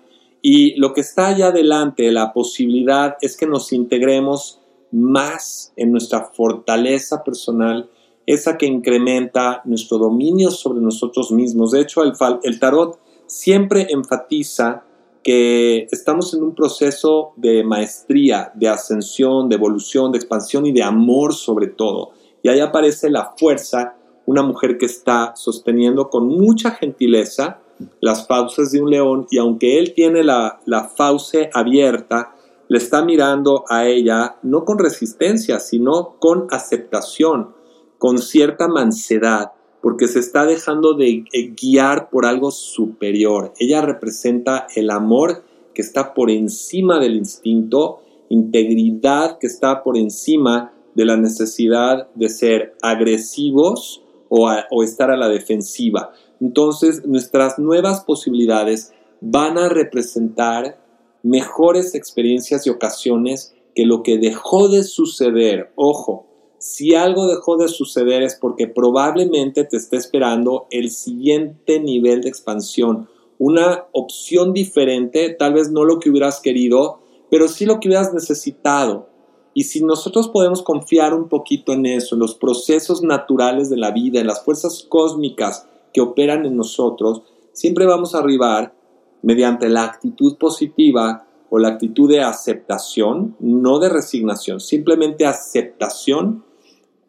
Y 0.42 0.74
lo 0.76 0.92
que 0.92 1.02
está 1.02 1.28
allá 1.28 1.48
adelante, 1.48 2.10
la 2.10 2.32
posibilidad 2.32 3.16
es 3.20 3.36
que 3.36 3.46
nos 3.46 3.72
integremos 3.72 4.60
más 4.90 5.72
en 5.76 5.92
nuestra 5.92 6.30
fortaleza 6.32 7.22
personal 7.22 7.88
esa 8.26 8.56
que 8.56 8.66
incrementa 8.66 9.60
nuestro 9.64 9.98
dominio 9.98 10.50
sobre 10.50 10.80
nosotros 10.80 11.32
mismos. 11.32 11.72
De 11.72 11.80
hecho, 11.80 12.02
el, 12.02 12.60
tarot 12.60 12.98
siempre 13.26 13.86
enfatiza 13.90 14.84
que 15.22 15.88
estamos 15.90 16.32
en 16.34 16.42
un 16.42 16.54
proceso 16.54 17.32
de 17.36 17.64
maestría, 17.64 18.52
de 18.54 18.68
ascensión, 18.68 19.48
de 19.48 19.56
evolución, 19.56 20.12
de 20.12 20.18
expansión 20.18 20.64
y 20.66 20.72
de 20.72 20.82
amor 20.82 21.34
sobre 21.34 21.68
todo. 21.68 22.12
Y 22.42 22.48
ahí 22.48 22.60
aparece 22.60 23.10
la 23.10 23.34
fuerza, 23.36 23.96
una 24.26 24.42
mujer 24.42 24.78
que 24.78 24.86
está 24.86 25.32
sosteniendo 25.34 26.08
con 26.08 26.28
mucha 26.28 26.70
gentileza 26.70 27.60
las 28.00 28.26
fauces 28.26 28.72
de 28.72 28.80
un 28.80 28.90
león 28.90 29.26
y 29.30 29.38
aunque 29.38 29.78
él 29.78 29.94
tiene 29.94 30.22
la, 30.22 30.60
la 30.66 30.84
fauce 30.84 31.50
abierta, 31.52 32.34
le 32.70 32.78
está 32.78 33.04
mirando 33.04 33.64
a 33.68 33.88
ella 33.88 34.36
no 34.42 34.64
con 34.64 34.78
resistencia, 34.78 35.58
sino 35.58 36.16
con 36.20 36.46
aceptación, 36.50 37.50
con 37.98 38.18
cierta 38.18 38.68
mansedad, 38.68 39.52
porque 39.82 40.06
se 40.06 40.20
está 40.20 40.46
dejando 40.46 40.94
de 40.94 41.24
eh, 41.32 41.54
guiar 41.60 42.10
por 42.10 42.26
algo 42.26 42.52
superior. 42.52 43.52
Ella 43.58 43.82
representa 43.82 44.68
el 44.76 44.90
amor 44.90 45.42
que 45.74 45.82
está 45.82 46.14
por 46.14 46.30
encima 46.30 47.00
del 47.00 47.16
instinto, 47.16 48.02
integridad 48.28 49.38
que 49.38 49.48
está 49.48 49.82
por 49.82 49.98
encima 49.98 50.72
de 50.94 51.04
la 51.04 51.16
necesidad 51.16 52.08
de 52.14 52.28
ser 52.28 52.76
agresivos 52.82 54.02
o, 54.28 54.48
o 54.70 54.82
estar 54.84 55.10
a 55.10 55.16
la 55.16 55.28
defensiva. 55.28 56.12
Entonces, 56.40 57.06
nuestras 57.06 57.58
nuevas 57.58 58.02
posibilidades 58.02 58.92
van 59.20 59.58
a 59.58 59.68
representar 59.68 60.80
mejores 61.22 61.94
experiencias 61.94 62.66
y 62.66 62.70
ocasiones 62.70 63.54
que 63.74 63.84
lo 63.84 64.02
que 64.02 64.18
dejó 64.18 64.68
de 64.68 64.82
suceder. 64.82 65.70
Ojo, 65.76 66.26
si 66.58 66.94
algo 66.94 67.26
dejó 67.26 67.56
de 67.56 67.68
suceder 67.68 68.22
es 68.22 68.36
porque 68.36 68.66
probablemente 68.66 69.64
te 69.64 69.76
esté 69.76 69.96
esperando 69.96 70.66
el 70.70 70.90
siguiente 70.90 71.80
nivel 71.80 72.22
de 72.22 72.28
expansión, 72.28 73.08
una 73.38 73.86
opción 73.92 74.52
diferente, 74.52 75.30
tal 75.30 75.54
vez 75.54 75.70
no 75.70 75.84
lo 75.84 75.98
que 75.98 76.10
hubieras 76.10 76.40
querido, 76.40 77.00
pero 77.30 77.48
sí 77.48 77.64
lo 77.64 77.80
que 77.80 77.88
hubieras 77.88 78.12
necesitado. 78.12 79.08
Y 79.54 79.64
si 79.64 79.82
nosotros 79.82 80.28
podemos 80.28 80.62
confiar 80.62 81.14
un 81.14 81.28
poquito 81.28 81.72
en 81.72 81.86
eso, 81.86 82.14
en 82.14 82.20
los 82.20 82.34
procesos 82.34 83.02
naturales 83.02 83.70
de 83.70 83.76
la 83.76 83.90
vida, 83.90 84.20
en 84.20 84.26
las 84.26 84.44
fuerzas 84.44 84.84
cósmicas 84.88 85.66
que 85.92 86.00
operan 86.00 86.46
en 86.46 86.56
nosotros, 86.56 87.22
siempre 87.52 87.86
vamos 87.86 88.14
a 88.14 88.18
arribar 88.18 88.74
mediante 89.22 89.68
la 89.68 89.84
actitud 89.84 90.36
positiva 90.36 91.26
o 91.50 91.58
la 91.58 91.68
actitud 91.68 92.08
de 92.08 92.20
aceptación, 92.20 93.36
no 93.40 93.78
de 93.78 93.88
resignación, 93.88 94.60
simplemente 94.60 95.26
aceptación 95.26 96.44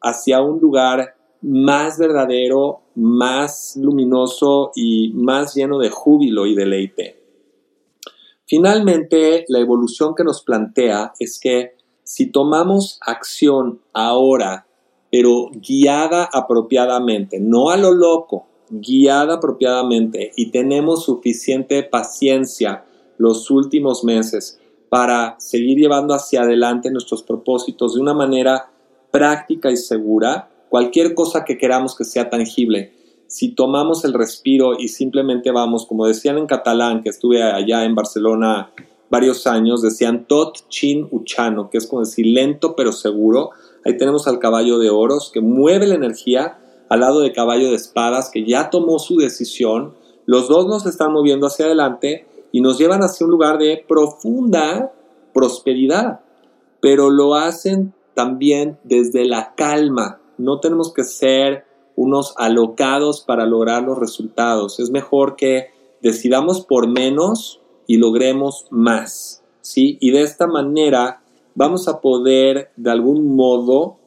hacia 0.01 0.41
un 0.41 0.59
lugar 0.59 1.15
más 1.41 1.97
verdadero, 1.97 2.81
más 2.95 3.77
luminoso 3.77 4.71
y 4.75 5.11
más 5.13 5.55
lleno 5.55 5.79
de 5.79 5.89
júbilo 5.89 6.45
y 6.45 6.55
deleite. 6.55 7.21
Finalmente, 8.45 9.45
la 9.47 9.59
evolución 9.59 10.13
que 10.15 10.23
nos 10.23 10.43
plantea 10.43 11.13
es 11.19 11.39
que 11.39 11.77
si 12.03 12.31
tomamos 12.31 12.99
acción 13.01 13.79
ahora, 13.93 14.67
pero 15.11 15.49
guiada 15.53 16.29
apropiadamente, 16.31 17.39
no 17.39 17.69
a 17.69 17.77
lo 17.77 17.93
loco, 17.93 18.47
guiada 18.71 19.35
apropiadamente 19.35 20.31
y 20.35 20.51
tenemos 20.51 21.05
suficiente 21.05 21.83
paciencia 21.83 22.85
los 23.17 23.51
últimos 23.51 24.03
meses 24.03 24.59
para 24.89 25.35
seguir 25.39 25.77
llevando 25.77 26.13
hacia 26.13 26.41
adelante 26.41 26.89
nuestros 26.89 27.23
propósitos 27.23 27.93
de 27.93 28.01
una 28.01 28.13
manera 28.13 28.71
práctica 29.11 29.69
y 29.69 29.77
segura 29.77 30.49
cualquier 30.69 31.13
cosa 31.13 31.43
que 31.45 31.57
queramos 31.57 31.95
que 31.95 32.05
sea 32.05 32.29
tangible. 32.29 32.93
Si 33.27 33.49
tomamos 33.49 34.03
el 34.05 34.13
respiro 34.13 34.77
y 34.79 34.87
simplemente 34.87 35.51
vamos, 35.51 35.85
como 35.85 36.07
decían 36.07 36.37
en 36.37 36.47
catalán, 36.47 37.03
que 37.03 37.09
estuve 37.09 37.43
allá 37.43 37.85
en 37.85 37.95
Barcelona 37.95 38.71
varios 39.09 39.47
años, 39.47 39.81
decían 39.81 40.25
tot 40.25 40.57
chin 40.69 41.07
uchano, 41.11 41.69
que 41.69 41.77
es 41.77 41.87
como 41.87 42.01
decir 42.01 42.25
lento 42.25 42.75
pero 42.75 42.93
seguro. 42.93 43.51
Ahí 43.85 43.97
tenemos 43.97 44.27
al 44.27 44.39
caballo 44.39 44.79
de 44.79 44.89
oros 44.89 45.29
que 45.33 45.41
mueve 45.41 45.87
la 45.87 45.95
energía 45.95 46.57
al 46.91 46.99
lado 46.99 47.21
de 47.21 47.31
caballo 47.31 47.69
de 47.69 47.77
espadas 47.77 48.29
que 48.29 48.43
ya 48.45 48.69
tomó 48.69 48.99
su 48.99 49.15
decisión. 49.15 49.93
Los 50.25 50.49
dos 50.49 50.67
nos 50.67 50.85
están 50.85 51.13
moviendo 51.13 51.47
hacia 51.47 51.63
adelante 51.63 52.27
y 52.51 52.59
nos 52.59 52.77
llevan 52.77 53.01
hacia 53.01 53.25
un 53.25 53.31
lugar 53.31 53.57
de 53.59 53.85
profunda 53.87 54.91
prosperidad, 55.33 56.19
pero 56.81 57.09
lo 57.09 57.35
hacen 57.35 57.93
también 58.13 58.77
desde 58.83 59.23
la 59.23 59.55
calma. 59.55 60.19
No 60.37 60.59
tenemos 60.59 60.93
que 60.93 61.05
ser 61.05 61.63
unos 61.95 62.33
alocados 62.35 63.21
para 63.21 63.45
lograr 63.45 63.83
los 63.83 63.97
resultados. 63.97 64.81
Es 64.81 64.91
mejor 64.91 65.37
que 65.37 65.67
decidamos 66.01 66.59
por 66.59 66.89
menos 66.89 67.61
y 67.87 67.99
logremos 67.99 68.65
más. 68.69 69.41
¿sí? 69.61 69.97
Y 70.01 70.11
de 70.11 70.23
esta 70.23 70.45
manera 70.45 71.21
vamos 71.55 71.87
a 71.87 72.01
poder 72.01 72.71
de 72.75 72.91
algún 72.91 73.33
modo 73.33 74.00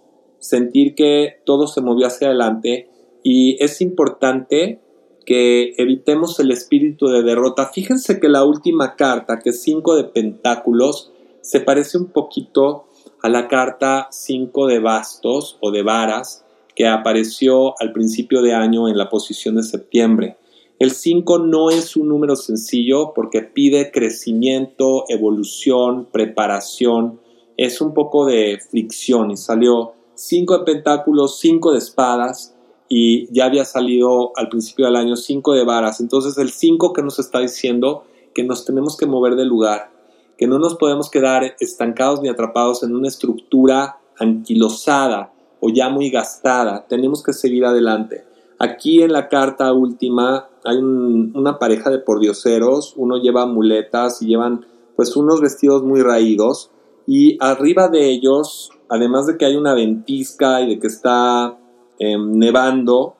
sentir 0.45 0.95
que 0.95 1.41
todo 1.47 1.67
se 1.67 1.81
movió 1.81 2.07
hacia 2.07 2.29
adelante 2.29 2.91
y 3.23 3.57
es 3.65 3.81
importante 3.81 4.81
que 5.25 5.73
evitemos 5.79 6.39
el 6.39 6.51
espíritu 6.51 7.07
de 7.07 7.23
derrota. 7.23 7.71
Fíjense 7.73 8.21
que 8.21 8.29
la 8.29 8.45
última 8.45 8.95
carta, 8.95 9.39
que 9.39 9.51
es 9.51 9.63
5 9.63 9.97
de 9.97 10.05
pentáculos, 10.05 11.11
se 11.41 11.61
parece 11.61 11.97
un 11.97 12.09
poquito 12.09 12.85
a 13.23 13.31
la 13.31 13.49
carta 13.49 14.09
5 14.11 14.67
de 14.67 14.81
bastos 14.81 15.57
o 15.61 15.71
de 15.71 15.83
varas 15.83 16.45
que 16.75 16.87
apareció 16.87 17.81
al 17.81 17.93
principio 17.93 18.43
de 18.43 18.53
año 18.53 18.87
en 18.87 18.99
la 18.99 19.09
posición 19.09 19.57
de 19.57 19.63
septiembre. 19.63 20.37
El 20.79 20.91
5 20.91 21.39
no 21.39 21.71
es 21.71 21.97
un 21.97 22.09
número 22.09 22.37
sencillo 22.37 23.15
porque 23.15 23.41
pide 23.41 23.91
crecimiento, 23.91 25.05
evolución, 25.09 26.07
preparación. 26.13 27.21
Es 27.57 27.81
un 27.81 27.95
poco 27.95 28.27
de 28.27 28.59
fricción 28.71 29.31
y 29.31 29.39
salió 29.39 29.95
5 30.15 30.59
de 30.59 30.65
pentáculos, 30.65 31.39
5 31.39 31.73
de 31.73 31.79
espadas 31.79 32.55
y 32.89 33.33
ya 33.33 33.47
había 33.47 33.65
salido 33.65 34.33
al 34.37 34.49
principio 34.49 34.87
del 34.87 34.97
año 34.97 35.17
5 35.17 35.55
de 35.55 35.65
varas. 35.65 36.01
Entonces 36.01 36.39
el 36.39 36.51
5 36.51 36.93
que 36.93 37.03
nos 37.03 37.19
está 37.19 37.41
diciendo 37.41 38.05
que 38.35 38.45
nos 38.45 38.65
tenemos 38.65 38.97
que 38.97 39.07
mover 39.07 39.37
de 39.37 39.45
lugar, 39.45 39.91
que 40.37 40.47
no 40.47 40.59
nos 40.59 40.77
podemos 40.77 41.11
quedar 41.11 41.55
estancados 41.61 42.21
ni 42.21 42.29
atrapados 42.29 42.83
en 42.83 42.95
una 42.95 43.09
estructura 43.09 43.99
anquilosada 44.19 45.33
o 45.61 45.71
ya 45.71 45.89
muy 45.89 46.11
gastada. 46.11 46.87
Tenemos 46.89 47.23
que 47.23 47.33
seguir 47.33 47.65
adelante. 47.65 48.25
Aquí 48.59 49.03
en 49.03 49.13
la 49.13 49.29
carta 49.29 49.73
última 49.73 50.49
hay 50.65 50.77
una 50.79 51.59
pareja 51.59 51.91
de 51.91 51.99
pordioseros, 51.99 52.95
uno 52.97 53.17
lleva 53.19 53.47
muletas 53.47 54.23
y 54.23 54.27
llevan 54.27 54.67
pues 54.97 55.17
unos 55.17 55.41
vestidos 55.41 55.83
muy 55.83 56.03
raídos 56.03 56.71
y 57.07 57.37
arriba 57.41 57.89
de 57.89 58.09
ellos, 58.09 58.71
además 58.89 59.27
de 59.27 59.37
que 59.37 59.45
hay 59.45 59.57
una 59.57 59.75
ventisca 59.75 60.61
y 60.61 60.69
de 60.69 60.79
que 60.79 60.87
está 60.87 61.59
em, 61.99 62.39
nevando, 62.39 63.17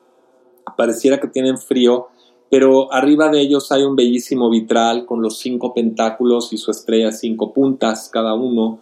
pareciera 0.77 1.19
que 1.19 1.27
tienen 1.27 1.57
frío, 1.57 2.07
pero 2.49 2.91
arriba 2.93 3.29
de 3.29 3.41
ellos 3.41 3.71
hay 3.71 3.83
un 3.83 3.95
bellísimo 3.95 4.49
vitral 4.49 5.05
con 5.05 5.21
los 5.21 5.39
cinco 5.39 5.73
pentáculos 5.73 6.53
y 6.53 6.57
su 6.57 6.71
estrella 6.71 7.11
cinco 7.11 7.53
puntas 7.53 8.09
cada 8.11 8.33
uno 8.33 8.79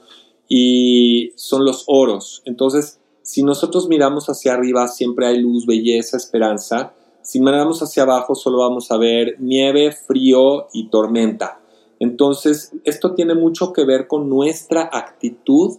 y 0.47 1.31
son 1.35 1.65
los 1.65 1.85
oros. 1.87 2.41
Entonces, 2.45 2.99
si 3.21 3.41
nosotros 3.41 3.87
miramos 3.87 4.27
hacia 4.27 4.53
arriba, 4.53 4.87
siempre 4.87 5.27
hay 5.27 5.39
luz, 5.39 5.65
belleza, 5.65 6.17
esperanza. 6.17 6.93
Si 7.21 7.39
miramos 7.39 7.81
hacia 7.81 8.03
abajo, 8.03 8.35
solo 8.35 8.59
vamos 8.59 8.91
a 8.91 8.97
ver 8.97 9.37
nieve, 9.39 9.93
frío 9.93 10.67
y 10.73 10.89
tormenta. 10.89 11.61
Entonces, 11.99 12.73
esto 12.83 13.15
tiene 13.15 13.33
mucho 13.33 13.71
que 13.71 13.85
ver 13.85 14.07
con 14.07 14.29
nuestra 14.29 14.89
actitud 14.91 15.77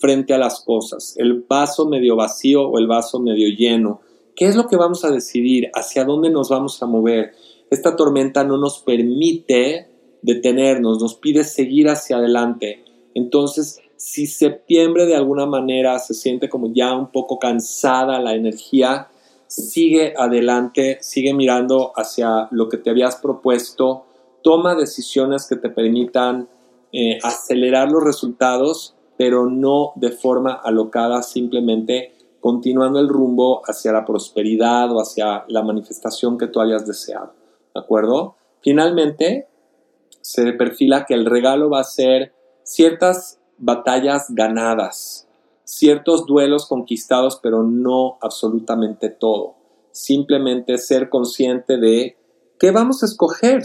frente 0.00 0.34
a 0.34 0.38
las 0.38 0.60
cosas, 0.60 1.14
el 1.18 1.44
vaso 1.48 1.86
medio 1.86 2.16
vacío 2.16 2.68
o 2.68 2.78
el 2.78 2.86
vaso 2.86 3.20
medio 3.20 3.48
lleno. 3.48 4.00
¿Qué 4.34 4.46
es 4.46 4.56
lo 4.56 4.66
que 4.66 4.76
vamos 4.76 5.04
a 5.04 5.10
decidir? 5.10 5.70
¿Hacia 5.74 6.04
dónde 6.04 6.30
nos 6.30 6.48
vamos 6.48 6.82
a 6.82 6.86
mover? 6.86 7.32
Esta 7.70 7.94
tormenta 7.94 8.42
no 8.42 8.56
nos 8.56 8.78
permite 8.78 9.88
detenernos, 10.22 11.00
nos 11.00 11.14
pide 11.14 11.44
seguir 11.44 11.88
hacia 11.88 12.16
adelante. 12.16 12.82
Entonces, 13.14 13.80
si 13.96 14.26
septiembre 14.26 15.04
de 15.04 15.14
alguna 15.14 15.44
manera 15.44 15.98
se 15.98 16.14
siente 16.14 16.48
como 16.48 16.72
ya 16.72 16.94
un 16.94 17.12
poco 17.12 17.38
cansada 17.38 18.18
la 18.18 18.34
energía, 18.34 19.08
sigue 19.46 20.14
adelante, 20.16 20.98
sigue 21.02 21.34
mirando 21.34 21.92
hacia 21.94 22.48
lo 22.50 22.68
que 22.68 22.78
te 22.78 22.88
habías 22.88 23.16
propuesto, 23.16 24.04
toma 24.42 24.74
decisiones 24.74 25.46
que 25.46 25.56
te 25.56 25.68
permitan 25.68 26.48
eh, 26.92 27.18
acelerar 27.22 27.90
los 27.90 28.02
resultados, 28.02 28.94
pero 29.20 29.50
no 29.50 29.92
de 29.96 30.12
forma 30.12 30.54
alocada, 30.54 31.22
simplemente 31.22 32.14
continuando 32.40 33.00
el 33.00 33.08
rumbo 33.10 33.60
hacia 33.66 33.92
la 33.92 34.06
prosperidad 34.06 34.90
o 34.90 34.98
hacia 34.98 35.44
la 35.48 35.62
manifestación 35.62 36.38
que 36.38 36.46
tú 36.46 36.58
hayas 36.58 36.86
deseado. 36.86 37.34
¿De 37.74 37.82
acuerdo? 37.82 38.36
Finalmente, 38.62 39.46
se 40.22 40.54
perfila 40.54 41.04
que 41.04 41.12
el 41.12 41.26
regalo 41.26 41.68
va 41.68 41.80
a 41.80 41.84
ser 41.84 42.32
ciertas 42.62 43.38
batallas 43.58 44.28
ganadas, 44.30 45.28
ciertos 45.64 46.24
duelos 46.24 46.64
conquistados, 46.64 47.40
pero 47.42 47.62
no 47.62 48.16
absolutamente 48.22 49.10
todo. 49.10 49.56
Simplemente 49.92 50.78
ser 50.78 51.10
consciente 51.10 51.76
de 51.76 52.16
qué 52.58 52.70
vamos 52.70 53.02
a 53.02 53.06
escoger 53.06 53.64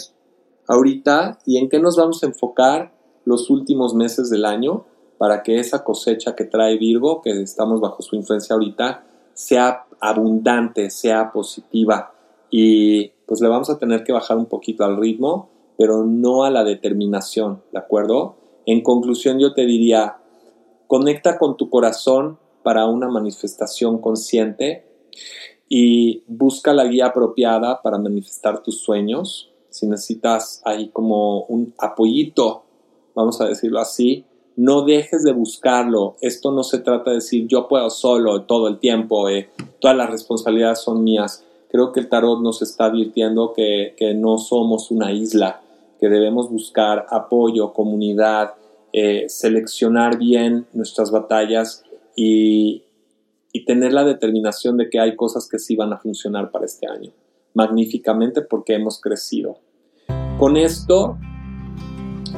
ahorita 0.68 1.40
y 1.46 1.60
en 1.60 1.70
qué 1.70 1.80
nos 1.80 1.96
vamos 1.96 2.24
a 2.24 2.26
enfocar 2.26 2.94
los 3.24 3.50
últimos 3.50 3.94
meses 3.94 4.30
del 4.30 4.44
año 4.44 4.86
para 5.18 5.44
que 5.44 5.60
esa 5.60 5.84
cosecha 5.84 6.36
que 6.36 6.46
trae 6.46 6.78
Virgo, 6.78 7.22
que 7.22 7.42
estamos 7.42 7.80
bajo 7.80 8.02
su 8.02 8.16
influencia 8.16 8.54
ahorita, 8.54 9.06
sea 9.34 9.86
abundante, 10.00 10.90
sea 10.90 11.32
positiva 11.32 12.14
y 12.50 13.10
pues 13.26 13.42
le 13.42 13.48
vamos 13.48 13.70
a 13.70 13.80
tener 13.80 14.04
que 14.04 14.14
bajar 14.14 14.38
un 14.38 14.46
poquito 14.46 14.86
al 14.86 14.98
ritmo, 14.98 15.50
pero 15.78 16.06
no 16.06 16.44
a 16.44 16.52
la 16.52 16.64
determinación, 16.64 17.62
¿de 17.72 17.80
acuerdo? 17.80 18.38
En 18.66 18.82
conclusión, 18.82 19.40
yo 19.40 19.54
te 19.54 19.66
diría, 19.66 20.18
conecta 20.88 21.38
con 21.38 21.58
tu 21.58 21.70
corazón 21.70 22.40
para 22.64 22.86
una 22.86 23.10
manifestación 23.10 24.00
consciente 24.00 24.86
y 25.68 26.24
busca 26.28 26.74
la 26.74 26.86
guía 26.86 27.08
apropiada 27.08 27.82
para 27.82 27.98
manifestar 27.98 28.64
tus 28.64 28.82
sueños. 28.82 29.52
Si 29.70 29.88
necesitas 29.88 30.62
ahí 30.64 30.90
como 30.90 31.44
un 31.46 31.74
apoyito, 31.78 32.64
vamos 33.16 33.42
a 33.42 33.46
decirlo 33.46 33.80
así, 33.80 34.26
no 34.56 34.84
dejes 34.84 35.24
de 35.24 35.34
buscarlo. 35.34 36.16
Esto 36.22 36.52
no 36.52 36.64
se 36.64 36.80
trata 36.80 37.12
de 37.12 37.18
decir 37.18 37.48
yo 37.48 37.68
puedo 37.68 37.90
solo 37.90 38.44
todo 38.44 38.68
el 38.68 38.80
tiempo, 38.80 39.30
eh, 39.30 39.50
todas 39.80 39.98
las 39.98 40.10
responsabilidades 40.10 40.80
son 40.80 41.04
mías. 41.04 41.44
Creo 41.70 41.92
que 41.92 42.00
el 42.00 42.10
tarot 42.10 42.42
nos 42.42 42.62
está 42.62 42.86
advirtiendo 42.86 43.54
que, 43.54 43.96
no 44.16 44.38
somos 44.38 44.92
una 44.92 45.12
isla, 45.12 45.62
que 46.00 46.08
debemos 46.08 46.50
buscar 46.50 47.06
apoyo, 47.10 47.74
comunidad, 47.74 48.54
eh, 48.94 49.26
seleccionar 49.28 50.18
bien 50.18 50.68
nuestras 50.72 51.12
batallas 51.12 51.84
y 52.16 52.82
tener 53.66 53.94
la 53.94 54.06
determinación 54.06 54.78
de 54.78 54.90
que 54.90 55.00
hay 55.00 55.16
cosas 55.16 55.50
que 55.50 55.60
sí 55.60 55.76
van 55.76 55.92
a 55.92 55.98
funcionar 55.98 56.52
para 56.52 56.66
este 56.66 56.88
año, 56.88 57.12
magníficamente 57.54 58.42
porque 58.42 58.76
hemos 58.76 59.02
crecido. 59.02 59.58
Con 60.38 60.58
esto, 60.58 61.18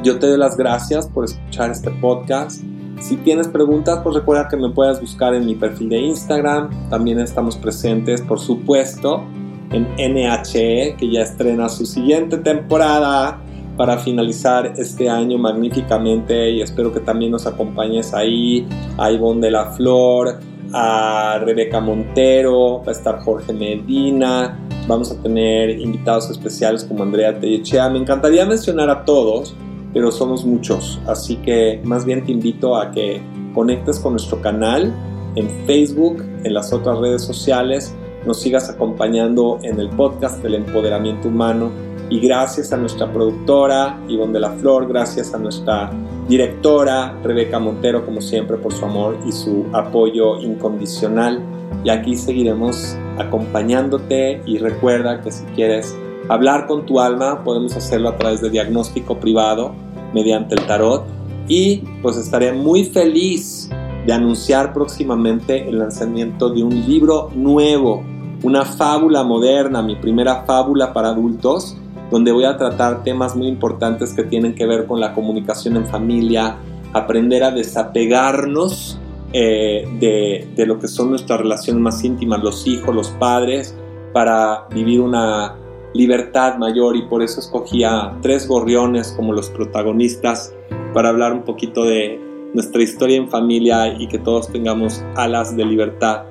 yo 0.03 0.19
te 0.19 0.27
doy 0.27 0.38
las 0.38 0.57
gracias 0.57 1.07
por 1.07 1.25
escuchar 1.25 1.71
este 1.71 1.91
podcast. 1.91 2.62
Si 2.99 3.17
tienes 3.17 3.47
preguntas, 3.47 3.99
pues 4.03 4.15
recuerda 4.15 4.47
que 4.47 4.57
me 4.57 4.69
puedas 4.69 4.99
buscar 4.99 5.36
en 5.36 5.45
mi 5.45 5.55
perfil 5.55 5.89
de 5.89 5.99
Instagram. 5.99 6.89
También 6.89 7.19
estamos 7.19 7.55
presentes, 7.55 8.21
por 8.21 8.39
supuesto, 8.39 9.23
en 9.71 9.88
NHE, 9.97 10.95
que 10.97 11.12
ya 11.12 11.21
estrena 11.21 11.69
su 11.69 11.86
siguiente 11.86 12.38
temporada 12.38 13.41
para 13.77 13.97
finalizar 13.99 14.73
este 14.77 15.07
año 15.07 15.38
magníficamente 15.38 16.49
y 16.49 16.62
espero 16.62 16.91
que 16.91 16.99
también 16.99 17.31
nos 17.31 17.45
acompañes 17.45 18.13
ahí, 18.13 18.67
a 18.97 19.12
Ivonne 19.12 19.41
de 19.41 19.51
la 19.51 19.71
Flor, 19.71 20.39
a 20.73 21.39
Rebeca 21.43 21.79
Montero, 21.79 22.81
va 22.83 22.89
a 22.89 22.91
estar 22.91 23.19
Jorge 23.19 23.53
Medina, 23.53 24.60
vamos 24.88 25.12
a 25.12 25.21
tener 25.21 25.79
invitados 25.79 26.29
especiales 26.31 26.83
como 26.83 27.03
Andrea 27.03 27.39
Tellechea. 27.39 27.89
Me 27.89 27.99
encantaría 27.99 28.45
mencionar 28.45 28.89
a 28.89 29.05
todos, 29.05 29.55
pero 29.93 30.12
somos 30.12 30.45
muchos, 30.45 31.00
así 31.08 31.38
que 31.38 31.82
más 31.84 32.06
bien 32.06 32.26
te 32.26 32.32
invito 32.32 32.76
a 32.76 32.91
que 32.91 33.21
conectes 33.54 34.00
con 34.00 34.13
nuestro 34.13 34.41
canal 34.41 34.93
en 35.36 35.50
Facebook, 35.65 36.23
en 36.43 36.54
las 36.54 36.73
otras 36.73 37.00
redes 37.00 37.21
sociales, 37.21 37.93
nos 38.26 38.41
sigas 38.41 38.69
acompañando 38.69 39.60
en 39.63 39.80
el 39.80 39.89
podcast 39.89 40.41
del 40.43 40.56
empoderamiento 40.56 41.28
humano 41.28 41.71
y 42.10 42.19
gracias 42.19 42.71
a 42.71 42.78
nuestra 42.78 43.12
productora 43.12 44.00
Ivonne 44.08 44.34
de 44.34 44.39
la 44.39 44.52
Flor, 44.52 44.88
gracias 44.88 45.34
a 45.34 45.38
nuestra 45.38 45.91
directora 46.28 47.17
Rebeca 47.23 47.60
Montero, 47.60 48.06
como 48.06 48.21
siempre, 48.21 48.58
por 48.58 48.73
su 48.73 48.86
amor 48.86 49.17
y 49.26 49.32
su 49.32 49.65
apoyo 49.73 50.39
incondicional. 50.39 51.41
Y 51.84 51.89
aquí 51.89 52.15
seguiremos 52.15 52.97
acompañándote 53.17 54.41
y 54.45 54.58
recuerda 54.58 55.21
que 55.21 55.32
si 55.32 55.43
quieres 55.47 55.95
hablar 56.29 56.67
con 56.67 56.85
tu 56.85 56.99
alma, 56.99 57.43
podemos 57.43 57.75
hacerlo 57.75 58.09
a 58.09 58.17
través 58.17 58.41
de 58.41 58.49
diagnóstico 58.49 59.19
privado 59.19 59.73
mediante 60.13 60.55
el 60.55 60.65
tarot 60.65 61.05
y 61.47 61.77
pues 62.01 62.17
estaré 62.17 62.51
muy 62.53 62.85
feliz 62.85 63.69
de 64.05 64.13
anunciar 64.13 64.73
próximamente 64.73 65.67
el 65.67 65.79
lanzamiento 65.79 66.49
de 66.49 66.63
un 66.63 66.85
libro 66.87 67.29
nuevo, 67.35 68.03
una 68.43 68.65
fábula 68.65 69.23
moderna, 69.23 69.81
mi 69.81 69.95
primera 69.95 70.43
fábula 70.45 70.93
para 70.93 71.09
adultos 71.09 71.77
donde 72.09 72.31
voy 72.31 72.45
a 72.45 72.57
tratar 72.57 73.03
temas 73.03 73.35
muy 73.35 73.47
importantes 73.47 74.13
que 74.13 74.23
tienen 74.23 74.55
que 74.55 74.65
ver 74.65 74.85
con 74.85 74.99
la 74.99 75.13
comunicación 75.13 75.75
en 75.75 75.87
familia, 75.87 76.57
aprender 76.93 77.43
a 77.43 77.51
desapegarnos 77.51 78.97
eh, 79.33 79.85
de, 79.99 80.47
de, 80.55 80.65
lo 80.65 80.79
que 80.79 80.87
son 80.87 81.09
nuestras 81.09 81.41
relaciones 81.41 81.81
más 81.81 82.03
íntimas, 82.03 82.41
los 82.41 82.65
hijos, 82.65 82.95
los 82.95 83.09
padres, 83.09 83.75
para 84.13 84.67
vivir 84.73 85.01
una 85.01 85.55
libertad 85.93 86.58
mayor 86.58 86.95
y 86.95 87.04
por 87.04 87.21
eso 87.21 87.39
escogí 87.39 87.84
a 87.84 88.17
tres 88.21 88.47
gorriones 88.47 89.13
como 89.15 89.34
los 89.34 89.50
protagonistas 89.50 90.54
para 90.93 91.10
hablar 91.10 91.34
un 91.34 91.43
poquito 91.43 91.84
de 91.84 92.19
nuestra 92.54 92.82
historia 92.82 93.17
en 93.17 93.30
familia 93.30 93.93
y 94.00 94.08
que 94.08 94.19
todos 94.19 94.47
tengamos 94.47 95.04
alas 95.15 95.56
de 95.56 95.65
libertad 95.65 96.23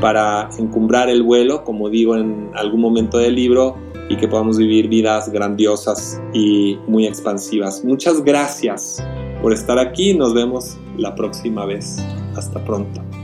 para 0.00 0.48
encumbrar 0.58 1.08
el 1.08 1.22
vuelo, 1.22 1.64
como 1.64 1.88
digo 1.88 2.16
en 2.16 2.50
algún 2.54 2.80
momento 2.80 3.18
del 3.18 3.34
libro, 3.34 3.76
y 4.08 4.16
que 4.16 4.28
podamos 4.28 4.58
vivir 4.58 4.88
vidas 4.88 5.30
grandiosas 5.30 6.20
y 6.32 6.78
muy 6.86 7.06
expansivas. 7.06 7.84
Muchas 7.84 8.22
gracias 8.22 9.02
por 9.40 9.52
estar 9.52 9.78
aquí. 9.78 10.14
Nos 10.14 10.34
vemos 10.34 10.76
la 10.98 11.14
próxima 11.14 11.64
vez. 11.64 12.04
Hasta 12.36 12.62
pronto. 12.64 13.23